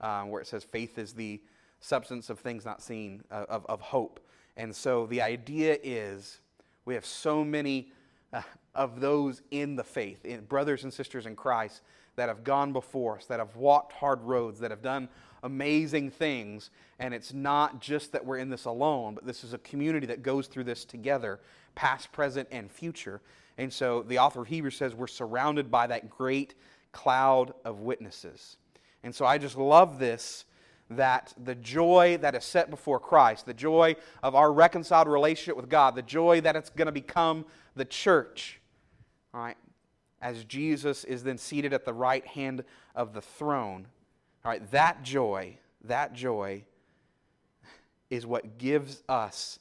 um, 0.00 0.30
where 0.30 0.40
it 0.40 0.46
says 0.46 0.64
faith 0.64 0.98
is 0.98 1.12
the 1.12 1.40
substance 1.80 2.28
of 2.30 2.38
things 2.38 2.64
not 2.64 2.82
seen, 2.82 3.22
uh, 3.30 3.46
of, 3.48 3.64
of 3.66 3.80
hope. 3.80 4.20
And 4.56 4.74
so 4.74 5.06
the 5.06 5.22
idea 5.22 5.78
is 5.82 6.40
we 6.84 6.94
have 6.94 7.06
so 7.06 7.44
many 7.44 7.92
uh, 8.32 8.42
of 8.74 9.00
those 9.00 9.42
in 9.50 9.76
the 9.76 9.84
faith, 9.84 10.24
in 10.24 10.44
brothers 10.44 10.84
and 10.84 10.92
sisters 10.92 11.26
in 11.26 11.36
Christ, 11.36 11.82
that 12.20 12.28
have 12.28 12.44
gone 12.44 12.74
before 12.74 13.16
us, 13.16 13.24
that 13.24 13.38
have 13.38 13.56
walked 13.56 13.94
hard 13.94 14.20
roads, 14.20 14.60
that 14.60 14.70
have 14.70 14.82
done 14.82 15.08
amazing 15.42 16.10
things. 16.10 16.68
And 16.98 17.14
it's 17.14 17.32
not 17.32 17.80
just 17.80 18.12
that 18.12 18.26
we're 18.26 18.36
in 18.36 18.50
this 18.50 18.66
alone, 18.66 19.14
but 19.14 19.24
this 19.24 19.42
is 19.42 19.54
a 19.54 19.58
community 19.58 20.06
that 20.08 20.22
goes 20.22 20.46
through 20.46 20.64
this 20.64 20.84
together, 20.84 21.40
past, 21.74 22.12
present, 22.12 22.46
and 22.50 22.70
future. 22.70 23.22
And 23.56 23.72
so 23.72 24.02
the 24.02 24.18
author 24.18 24.42
of 24.42 24.48
Hebrews 24.48 24.76
says 24.76 24.94
we're 24.94 25.06
surrounded 25.06 25.70
by 25.70 25.86
that 25.86 26.10
great 26.10 26.56
cloud 26.92 27.54
of 27.64 27.80
witnesses. 27.80 28.58
And 29.02 29.14
so 29.14 29.24
I 29.24 29.38
just 29.38 29.56
love 29.56 29.98
this 29.98 30.44
that 30.90 31.32
the 31.42 31.54
joy 31.54 32.18
that 32.20 32.34
is 32.34 32.44
set 32.44 32.68
before 32.68 33.00
Christ, 33.00 33.46
the 33.46 33.54
joy 33.54 33.96
of 34.22 34.34
our 34.34 34.52
reconciled 34.52 35.08
relationship 35.08 35.56
with 35.56 35.70
God, 35.70 35.94
the 35.94 36.02
joy 36.02 36.42
that 36.42 36.54
it's 36.54 36.68
going 36.68 36.84
to 36.84 36.92
become 36.92 37.46
the 37.76 37.86
church, 37.86 38.60
all 39.32 39.40
right, 39.40 39.56
as 40.20 40.44
Jesus 40.44 41.04
is 41.04 41.22
then 41.22 41.38
seated 41.38 41.72
at 41.72 41.84
the 41.84 41.92
right 41.92 42.26
hand 42.26 42.64
of 42.94 43.14
the 43.14 43.22
throne, 43.22 43.86
all 44.44 44.50
right, 44.50 44.70
that 44.70 45.02
joy, 45.02 45.56
that 45.84 46.12
joy 46.12 46.64
is 48.10 48.26
what 48.26 48.58
gives 48.58 49.02
us 49.08 49.58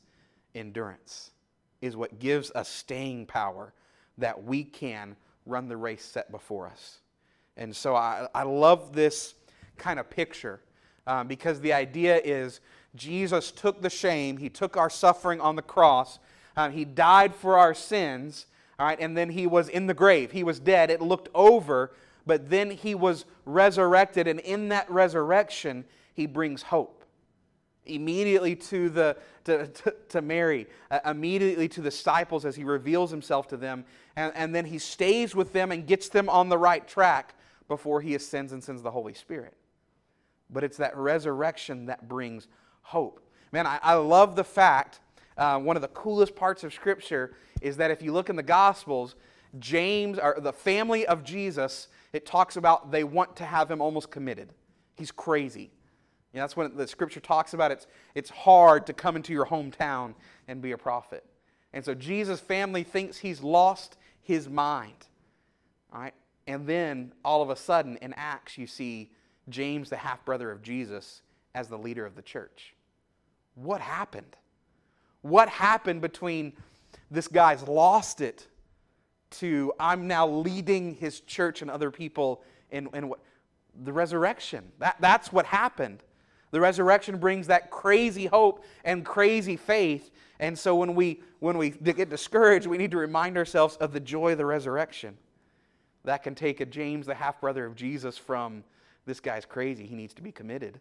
endurance, 0.56 1.32
is 1.82 1.96
what 1.96 2.20
gives 2.20 2.52
us 2.52 2.68
staying 2.68 3.26
power 3.26 3.74
that 4.18 4.44
we 4.44 4.64
can 4.64 5.16
run 5.46 5.68
the 5.68 5.78
race 5.78 6.04
set 6.04 6.32
before 6.32 6.68
us. 6.68 7.00
And 7.58 7.76
so 7.76 7.96
I, 7.96 8.28
I 8.34 8.44
love 8.44 8.94
this 8.94 9.36
kind 9.78 10.00
of 10.00 10.10
picture 10.10 10.62
um, 11.08 11.28
because 11.28 11.60
the 11.62 11.74
idea 11.74 12.22
is 12.24 12.60
Jesus 12.96 13.52
took 13.52 13.82
the 13.82 13.90
shame, 13.90 14.38
He 14.38 14.50
took 14.50 14.78
our 14.78 14.90
suffering 14.90 15.40
on 15.42 15.56
the 15.56 15.62
cross, 15.62 16.20
um, 16.56 16.72
He 16.72 16.86
died 16.86 17.36
for 17.36 17.58
our 17.58 17.74
sins, 17.74 18.46
all 18.80 18.88
right, 18.88 19.00
and 19.00 19.16
then 19.16 19.30
He 19.30 19.46
was 19.46 19.70
in 19.70 19.88
the 19.88 19.94
grave. 19.94 20.32
He 20.32 20.44
was 20.44 20.60
dead. 20.60 20.90
It 20.90 21.02
looked 21.02 21.30
over, 21.36 21.92
but 22.26 22.50
then 22.50 22.72
He 22.72 22.96
was 22.96 23.26
resurrected, 23.46 24.28
and 24.28 24.40
in 24.40 24.70
that 24.70 24.90
resurrection, 24.90 25.86
He 26.14 26.26
brings 26.26 26.64
hope 26.64 27.00
immediately 27.90 28.56
to, 28.56 28.90
the, 28.90 29.18
to, 29.46 29.68
to, 29.68 29.96
to 30.10 30.22
Mary, 30.22 30.68
uh, 30.92 31.00
immediately 31.06 31.68
to 31.70 31.82
the 31.82 31.90
disciples 31.90 32.46
as 32.46 32.56
he 32.56 32.64
reveals 32.64 33.12
himself 33.12 33.48
to 33.50 33.58
them. 33.58 33.86
And, 34.16 34.32
and 34.36 34.54
then 34.54 34.66
he 34.66 34.78
stays 34.78 35.36
with 35.36 35.54
them 35.54 35.72
and 35.72 35.86
gets 35.86 36.10
them 36.10 36.30
on 36.30 36.50
the 36.50 36.58
right 36.58 36.88
track 36.88 37.36
before 37.68 38.02
he 38.02 38.16
ascends 38.16 38.54
and 38.54 38.64
sends 38.64 38.82
the 38.82 38.92
Holy 38.92 39.14
Spirit. 39.14 39.56
But 40.50 40.64
it's 40.64 40.78
that 40.78 40.96
resurrection 40.98 41.86
that 41.88 42.08
brings 42.08 42.48
hope. 42.82 43.22
Man, 43.52 43.66
I, 43.66 43.80
I 43.82 43.94
love 43.96 44.36
the 44.36 44.44
fact, 44.44 45.00
uh, 45.40 45.58
one 45.58 45.76
of 45.76 45.82
the 45.82 45.88
coolest 45.90 46.36
parts 46.36 46.64
of 46.64 46.74
Scripture 46.74 47.34
is 47.62 47.78
that 47.78 47.92
if 47.92 48.02
you 48.02 48.12
look 48.12 48.30
in 48.30 48.36
the 48.36 48.44
Gospels, 48.44 49.16
James, 49.58 50.20
or 50.20 50.38
the 50.40 50.54
family 50.54 51.08
of 51.08 51.24
Jesus, 51.24 51.88
it 52.14 52.26
talks 52.26 52.58
about 52.58 52.92
they 52.92 53.04
want 53.04 53.36
to 53.38 53.46
have 53.46 53.72
him 53.72 53.82
almost 53.82 54.12
committed. 54.12 54.50
He's 54.96 55.12
crazy. 55.12 55.72
You 56.34 56.38
know, 56.38 56.44
that's 56.44 56.56
when 56.56 56.76
the 56.76 56.88
scripture 56.88 57.20
talks 57.20 57.54
about 57.54 57.72
it's, 57.72 57.88
it's 58.14 58.30
hard 58.30 58.86
to 58.88 58.94
come 58.94 59.16
into 59.16 59.34
your 59.34 59.46
hometown 59.46 60.14
and 60.48 60.62
be 60.62 60.74
a 60.74 60.78
prophet. 60.78 61.26
And 61.74 61.84
so 61.84 61.96
Jesus' 61.96 62.40
family 62.40 62.84
thinks 62.84 63.18
he's 63.18 63.42
lost 63.42 63.98
his 64.22 64.48
mind. 64.48 65.08
All 65.92 66.02
right? 66.02 66.14
And 66.46 66.68
then 66.68 67.14
all 67.24 67.42
of 67.42 67.50
a 67.50 67.56
sudden 67.56 67.98
in 67.98 68.14
Acts, 68.14 68.58
you 68.58 68.68
see 68.68 69.12
James, 69.48 69.90
the 69.90 69.98
half 69.98 70.24
brother 70.26 70.52
of 70.52 70.62
Jesus, 70.62 71.22
as 71.56 71.68
the 71.68 71.78
leader 71.78 72.06
of 72.06 72.16
the 72.16 72.22
church. 72.22 72.76
What 73.56 73.82
happened? 73.82 74.36
What 75.22 75.50
happened 75.50 76.02
between 76.02 76.54
this 77.12 77.28
guy's 77.28 77.68
lost 77.68 78.22
it 78.22 78.48
to 79.32 79.74
I'm 79.80 80.08
now 80.08 80.28
leading 80.28 80.96
his 80.96 81.20
church 81.22 81.62
and 81.62 81.70
other 81.70 81.92
people 81.92 82.42
in, 82.72 82.88
in 82.94 83.10
what? 83.10 83.20
The 83.84 83.94
resurrection. 83.94 84.72
That, 84.80 84.98
that's 85.00 85.32
what 85.32 85.46
happened. 85.46 86.04
The 86.52 86.60
resurrection 86.60 87.18
brings 87.18 87.48
that 87.48 87.70
crazy 87.70 88.26
hope 88.26 88.66
and 88.84 89.06
crazy 89.06 89.56
faith. 89.56 90.10
And 90.40 90.58
so 90.58 90.76
when 90.76 90.96
we, 90.96 91.22
when 91.40 91.58
we 91.58 91.70
get 91.70 92.10
discouraged, 92.10 92.66
we 92.66 92.78
need 92.78 92.92
to 92.92 92.98
remind 92.98 93.38
ourselves 93.38 93.76
of 93.78 93.94
the 93.94 94.00
joy 94.00 94.32
of 94.32 94.38
the 94.38 94.46
resurrection. 94.46 95.18
That 96.06 96.24
can 96.24 96.34
take 96.34 96.60
a 96.60 96.66
James, 96.66 97.06
the 97.06 97.14
half 97.14 97.40
brother 97.40 97.66
of 97.66 97.76
Jesus, 97.76 98.18
from 98.18 98.64
this 99.06 99.20
guy's 99.20 99.46
crazy. 99.46 99.86
He 99.86 99.96
needs 99.96 100.14
to 100.16 100.22
be 100.22 100.32
committed 100.32 100.80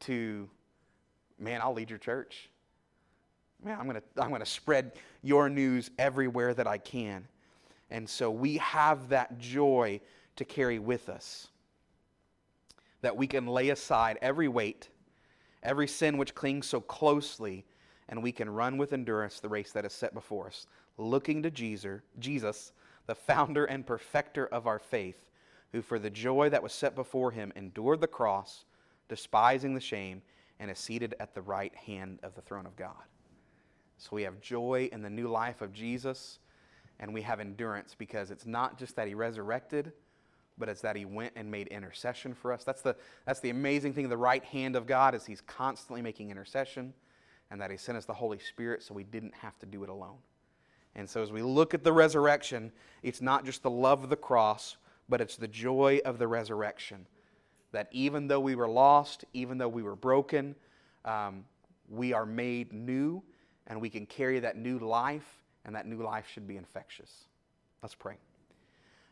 to, 0.00 0.48
man, 1.38 1.60
I'll 1.62 1.74
lead 1.74 1.90
your 1.90 1.98
church. 1.98 2.48
Man, 3.64 3.78
I'm 3.78 3.88
going 3.88 4.00
to 4.00 4.22
I'm 4.22 4.28
going 4.28 4.40
to 4.40 4.46
spread 4.46 4.92
your 5.22 5.48
news 5.48 5.90
everywhere 5.98 6.54
that 6.54 6.66
I 6.66 6.78
can. 6.78 7.26
And 7.90 8.08
so 8.08 8.30
we 8.30 8.58
have 8.58 9.08
that 9.10 9.38
joy 9.38 10.00
to 10.36 10.44
carry 10.44 10.78
with 10.78 11.08
us 11.08 11.48
that 13.02 13.16
we 13.16 13.26
can 13.26 13.46
lay 13.46 13.68
aside 13.68 14.18
every 14.20 14.48
weight, 14.48 14.88
every 15.62 15.86
sin 15.86 16.18
which 16.18 16.34
clings 16.34 16.66
so 16.66 16.80
closely, 16.80 17.64
and 18.08 18.22
we 18.22 18.32
can 18.32 18.50
run 18.50 18.76
with 18.78 18.92
endurance 18.92 19.38
the 19.38 19.48
race 19.48 19.72
that 19.72 19.84
is 19.84 19.92
set 19.92 20.14
before 20.14 20.48
us, 20.48 20.66
looking 20.98 21.42
to 21.42 21.50
Jesus, 21.50 22.00
Jesus, 22.18 22.72
the 23.06 23.14
founder 23.14 23.64
and 23.64 23.86
perfecter 23.86 24.46
of 24.46 24.66
our 24.66 24.78
faith, 24.78 25.30
who 25.72 25.82
for 25.82 25.98
the 25.98 26.10
joy 26.10 26.48
that 26.48 26.62
was 26.62 26.72
set 26.72 26.94
before 26.94 27.30
him 27.30 27.52
endured 27.54 28.00
the 28.00 28.06
cross, 28.06 28.64
despising 29.08 29.74
the 29.74 29.80
shame, 29.80 30.22
and 30.58 30.70
is 30.70 30.78
seated 30.78 31.14
at 31.20 31.34
the 31.34 31.42
right 31.42 31.74
hand 31.76 32.18
of 32.22 32.34
the 32.34 32.42
throne 32.42 32.66
of 32.66 32.76
God. 32.76 33.04
So 33.98 34.10
we 34.12 34.22
have 34.22 34.40
joy 34.40 34.88
in 34.92 35.02
the 35.02 35.10
new 35.10 35.28
life 35.28 35.62
of 35.62 35.72
Jesus, 35.72 36.38
and 37.00 37.12
we 37.12 37.22
have 37.22 37.40
endurance 37.40 37.94
because 37.96 38.30
it's 38.30 38.46
not 38.46 38.78
just 38.78 38.96
that 38.96 39.08
he 39.08 39.14
resurrected 39.14 39.92
but 40.58 40.68
it's 40.68 40.80
that 40.80 40.96
he 40.96 41.04
went 41.04 41.32
and 41.36 41.50
made 41.50 41.68
intercession 41.68 42.34
for 42.34 42.52
us. 42.52 42.64
That's 42.64 42.82
the, 42.82 42.96
that's 43.26 43.40
the 43.40 43.50
amazing 43.50 43.92
thing. 43.92 44.08
The 44.08 44.16
right 44.16 44.44
hand 44.44 44.76
of 44.76 44.86
God 44.86 45.14
is 45.14 45.26
he's 45.26 45.42
constantly 45.42 46.02
making 46.02 46.30
intercession, 46.30 46.94
and 47.50 47.60
that 47.60 47.70
he 47.70 47.76
sent 47.76 47.98
us 47.98 48.04
the 48.04 48.14
Holy 48.14 48.38
Spirit 48.38 48.82
so 48.82 48.94
we 48.94 49.04
didn't 49.04 49.34
have 49.34 49.58
to 49.58 49.66
do 49.66 49.82
it 49.84 49.88
alone. 49.88 50.18
And 50.94 51.08
so 51.08 51.22
as 51.22 51.30
we 51.30 51.42
look 51.42 51.74
at 51.74 51.84
the 51.84 51.92
resurrection, 51.92 52.72
it's 53.02 53.20
not 53.20 53.44
just 53.44 53.62
the 53.62 53.70
love 53.70 54.02
of 54.02 54.08
the 54.10 54.16
cross, 54.16 54.76
but 55.08 55.20
it's 55.20 55.36
the 55.36 55.48
joy 55.48 56.00
of 56.04 56.18
the 56.18 56.26
resurrection. 56.26 57.06
That 57.72 57.88
even 57.92 58.28
though 58.28 58.40
we 58.40 58.54
were 58.54 58.68
lost, 58.68 59.24
even 59.34 59.58
though 59.58 59.68
we 59.68 59.82
were 59.82 59.96
broken, 59.96 60.54
um, 61.04 61.44
we 61.90 62.14
are 62.14 62.24
made 62.24 62.72
new, 62.72 63.22
and 63.66 63.80
we 63.80 63.90
can 63.90 64.06
carry 64.06 64.40
that 64.40 64.56
new 64.56 64.78
life, 64.78 65.26
and 65.64 65.74
that 65.74 65.86
new 65.86 66.02
life 66.02 66.26
should 66.32 66.46
be 66.46 66.56
infectious. 66.56 67.10
Let's 67.82 67.94
pray. 67.94 68.16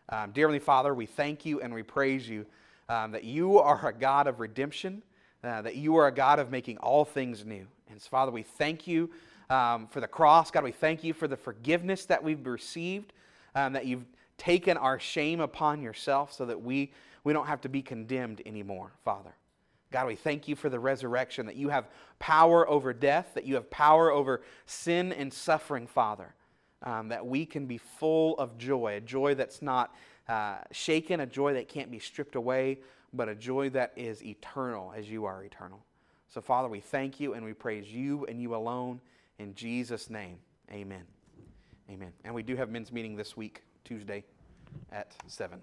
Um, 0.08 0.32
dear 0.32 0.46
Heavenly 0.46 0.58
Father, 0.58 0.94
we 0.94 1.06
thank 1.06 1.46
you 1.46 1.60
and 1.60 1.72
we 1.72 1.82
praise 1.82 2.28
you 2.28 2.46
um, 2.88 3.12
that 3.12 3.24
you 3.24 3.58
are 3.58 3.88
a 3.88 3.92
God 3.92 4.26
of 4.26 4.40
redemption, 4.40 5.02
uh, 5.42 5.62
that 5.62 5.76
you 5.76 5.96
are 5.96 6.06
a 6.06 6.12
God 6.12 6.38
of 6.38 6.50
making 6.50 6.76
all 6.78 7.04
things 7.04 7.44
new. 7.44 7.66
And 7.90 8.00
so, 8.00 8.08
Father, 8.10 8.30
we 8.30 8.42
thank 8.42 8.86
you 8.86 9.10
um, 9.50 9.86
for 9.86 10.00
the 10.00 10.08
cross. 10.08 10.50
God, 10.50 10.64
we 10.64 10.72
thank 10.72 11.04
you 11.04 11.12
for 11.12 11.26
the 11.26 11.36
forgiveness 11.36 12.06
that 12.06 12.22
we've 12.22 12.44
received, 12.46 13.12
um, 13.54 13.72
that 13.72 13.86
you've 13.86 14.04
taken 14.36 14.76
our 14.76 14.98
shame 14.98 15.40
upon 15.40 15.80
yourself 15.80 16.32
so 16.32 16.44
that 16.46 16.60
we, 16.60 16.92
we 17.22 17.32
don't 17.32 17.46
have 17.46 17.60
to 17.62 17.68
be 17.68 17.82
condemned 17.82 18.42
anymore, 18.46 18.90
Father. 19.04 19.34
God, 19.94 20.06
we 20.08 20.16
thank 20.16 20.48
you 20.48 20.56
for 20.56 20.68
the 20.68 20.78
resurrection, 20.78 21.46
that 21.46 21.56
you 21.56 21.68
have 21.68 21.86
power 22.18 22.68
over 22.68 22.92
death, 22.92 23.30
that 23.34 23.44
you 23.44 23.54
have 23.54 23.70
power 23.70 24.10
over 24.10 24.42
sin 24.66 25.12
and 25.12 25.32
suffering, 25.32 25.86
Father 25.86 26.34
um, 26.84 27.08
that 27.08 27.26
we 27.26 27.44
can 27.44 27.66
be 27.66 27.78
full 27.78 28.38
of 28.38 28.56
joy, 28.56 28.96
a 28.96 29.00
joy 29.00 29.34
that's 29.34 29.62
not 29.62 29.94
uh, 30.28 30.58
shaken, 30.70 31.20
a 31.20 31.26
joy 31.26 31.54
that 31.54 31.68
can't 31.68 31.90
be 31.90 31.98
stripped 31.98 32.36
away, 32.36 32.78
but 33.12 33.28
a 33.28 33.34
joy 33.34 33.70
that 33.70 33.92
is 33.96 34.22
eternal 34.22 34.92
as 34.96 35.10
you 35.10 35.24
are 35.24 35.42
eternal. 35.42 35.82
So, 36.28 36.40
Father, 36.40 36.68
we 36.68 36.80
thank 36.80 37.20
you 37.20 37.34
and 37.34 37.44
we 37.44 37.52
praise 37.52 37.90
you 37.90 38.26
and 38.26 38.40
you 38.40 38.54
alone. 38.54 39.00
In 39.38 39.54
Jesus' 39.54 40.10
name, 40.10 40.38
amen. 40.70 41.04
Amen. 41.90 42.12
And 42.24 42.34
we 42.34 42.42
do 42.42 42.56
have 42.56 42.70
men's 42.70 42.92
meeting 42.92 43.16
this 43.16 43.36
week, 43.36 43.62
Tuesday 43.84 44.24
at 44.92 45.12
7. 45.26 45.60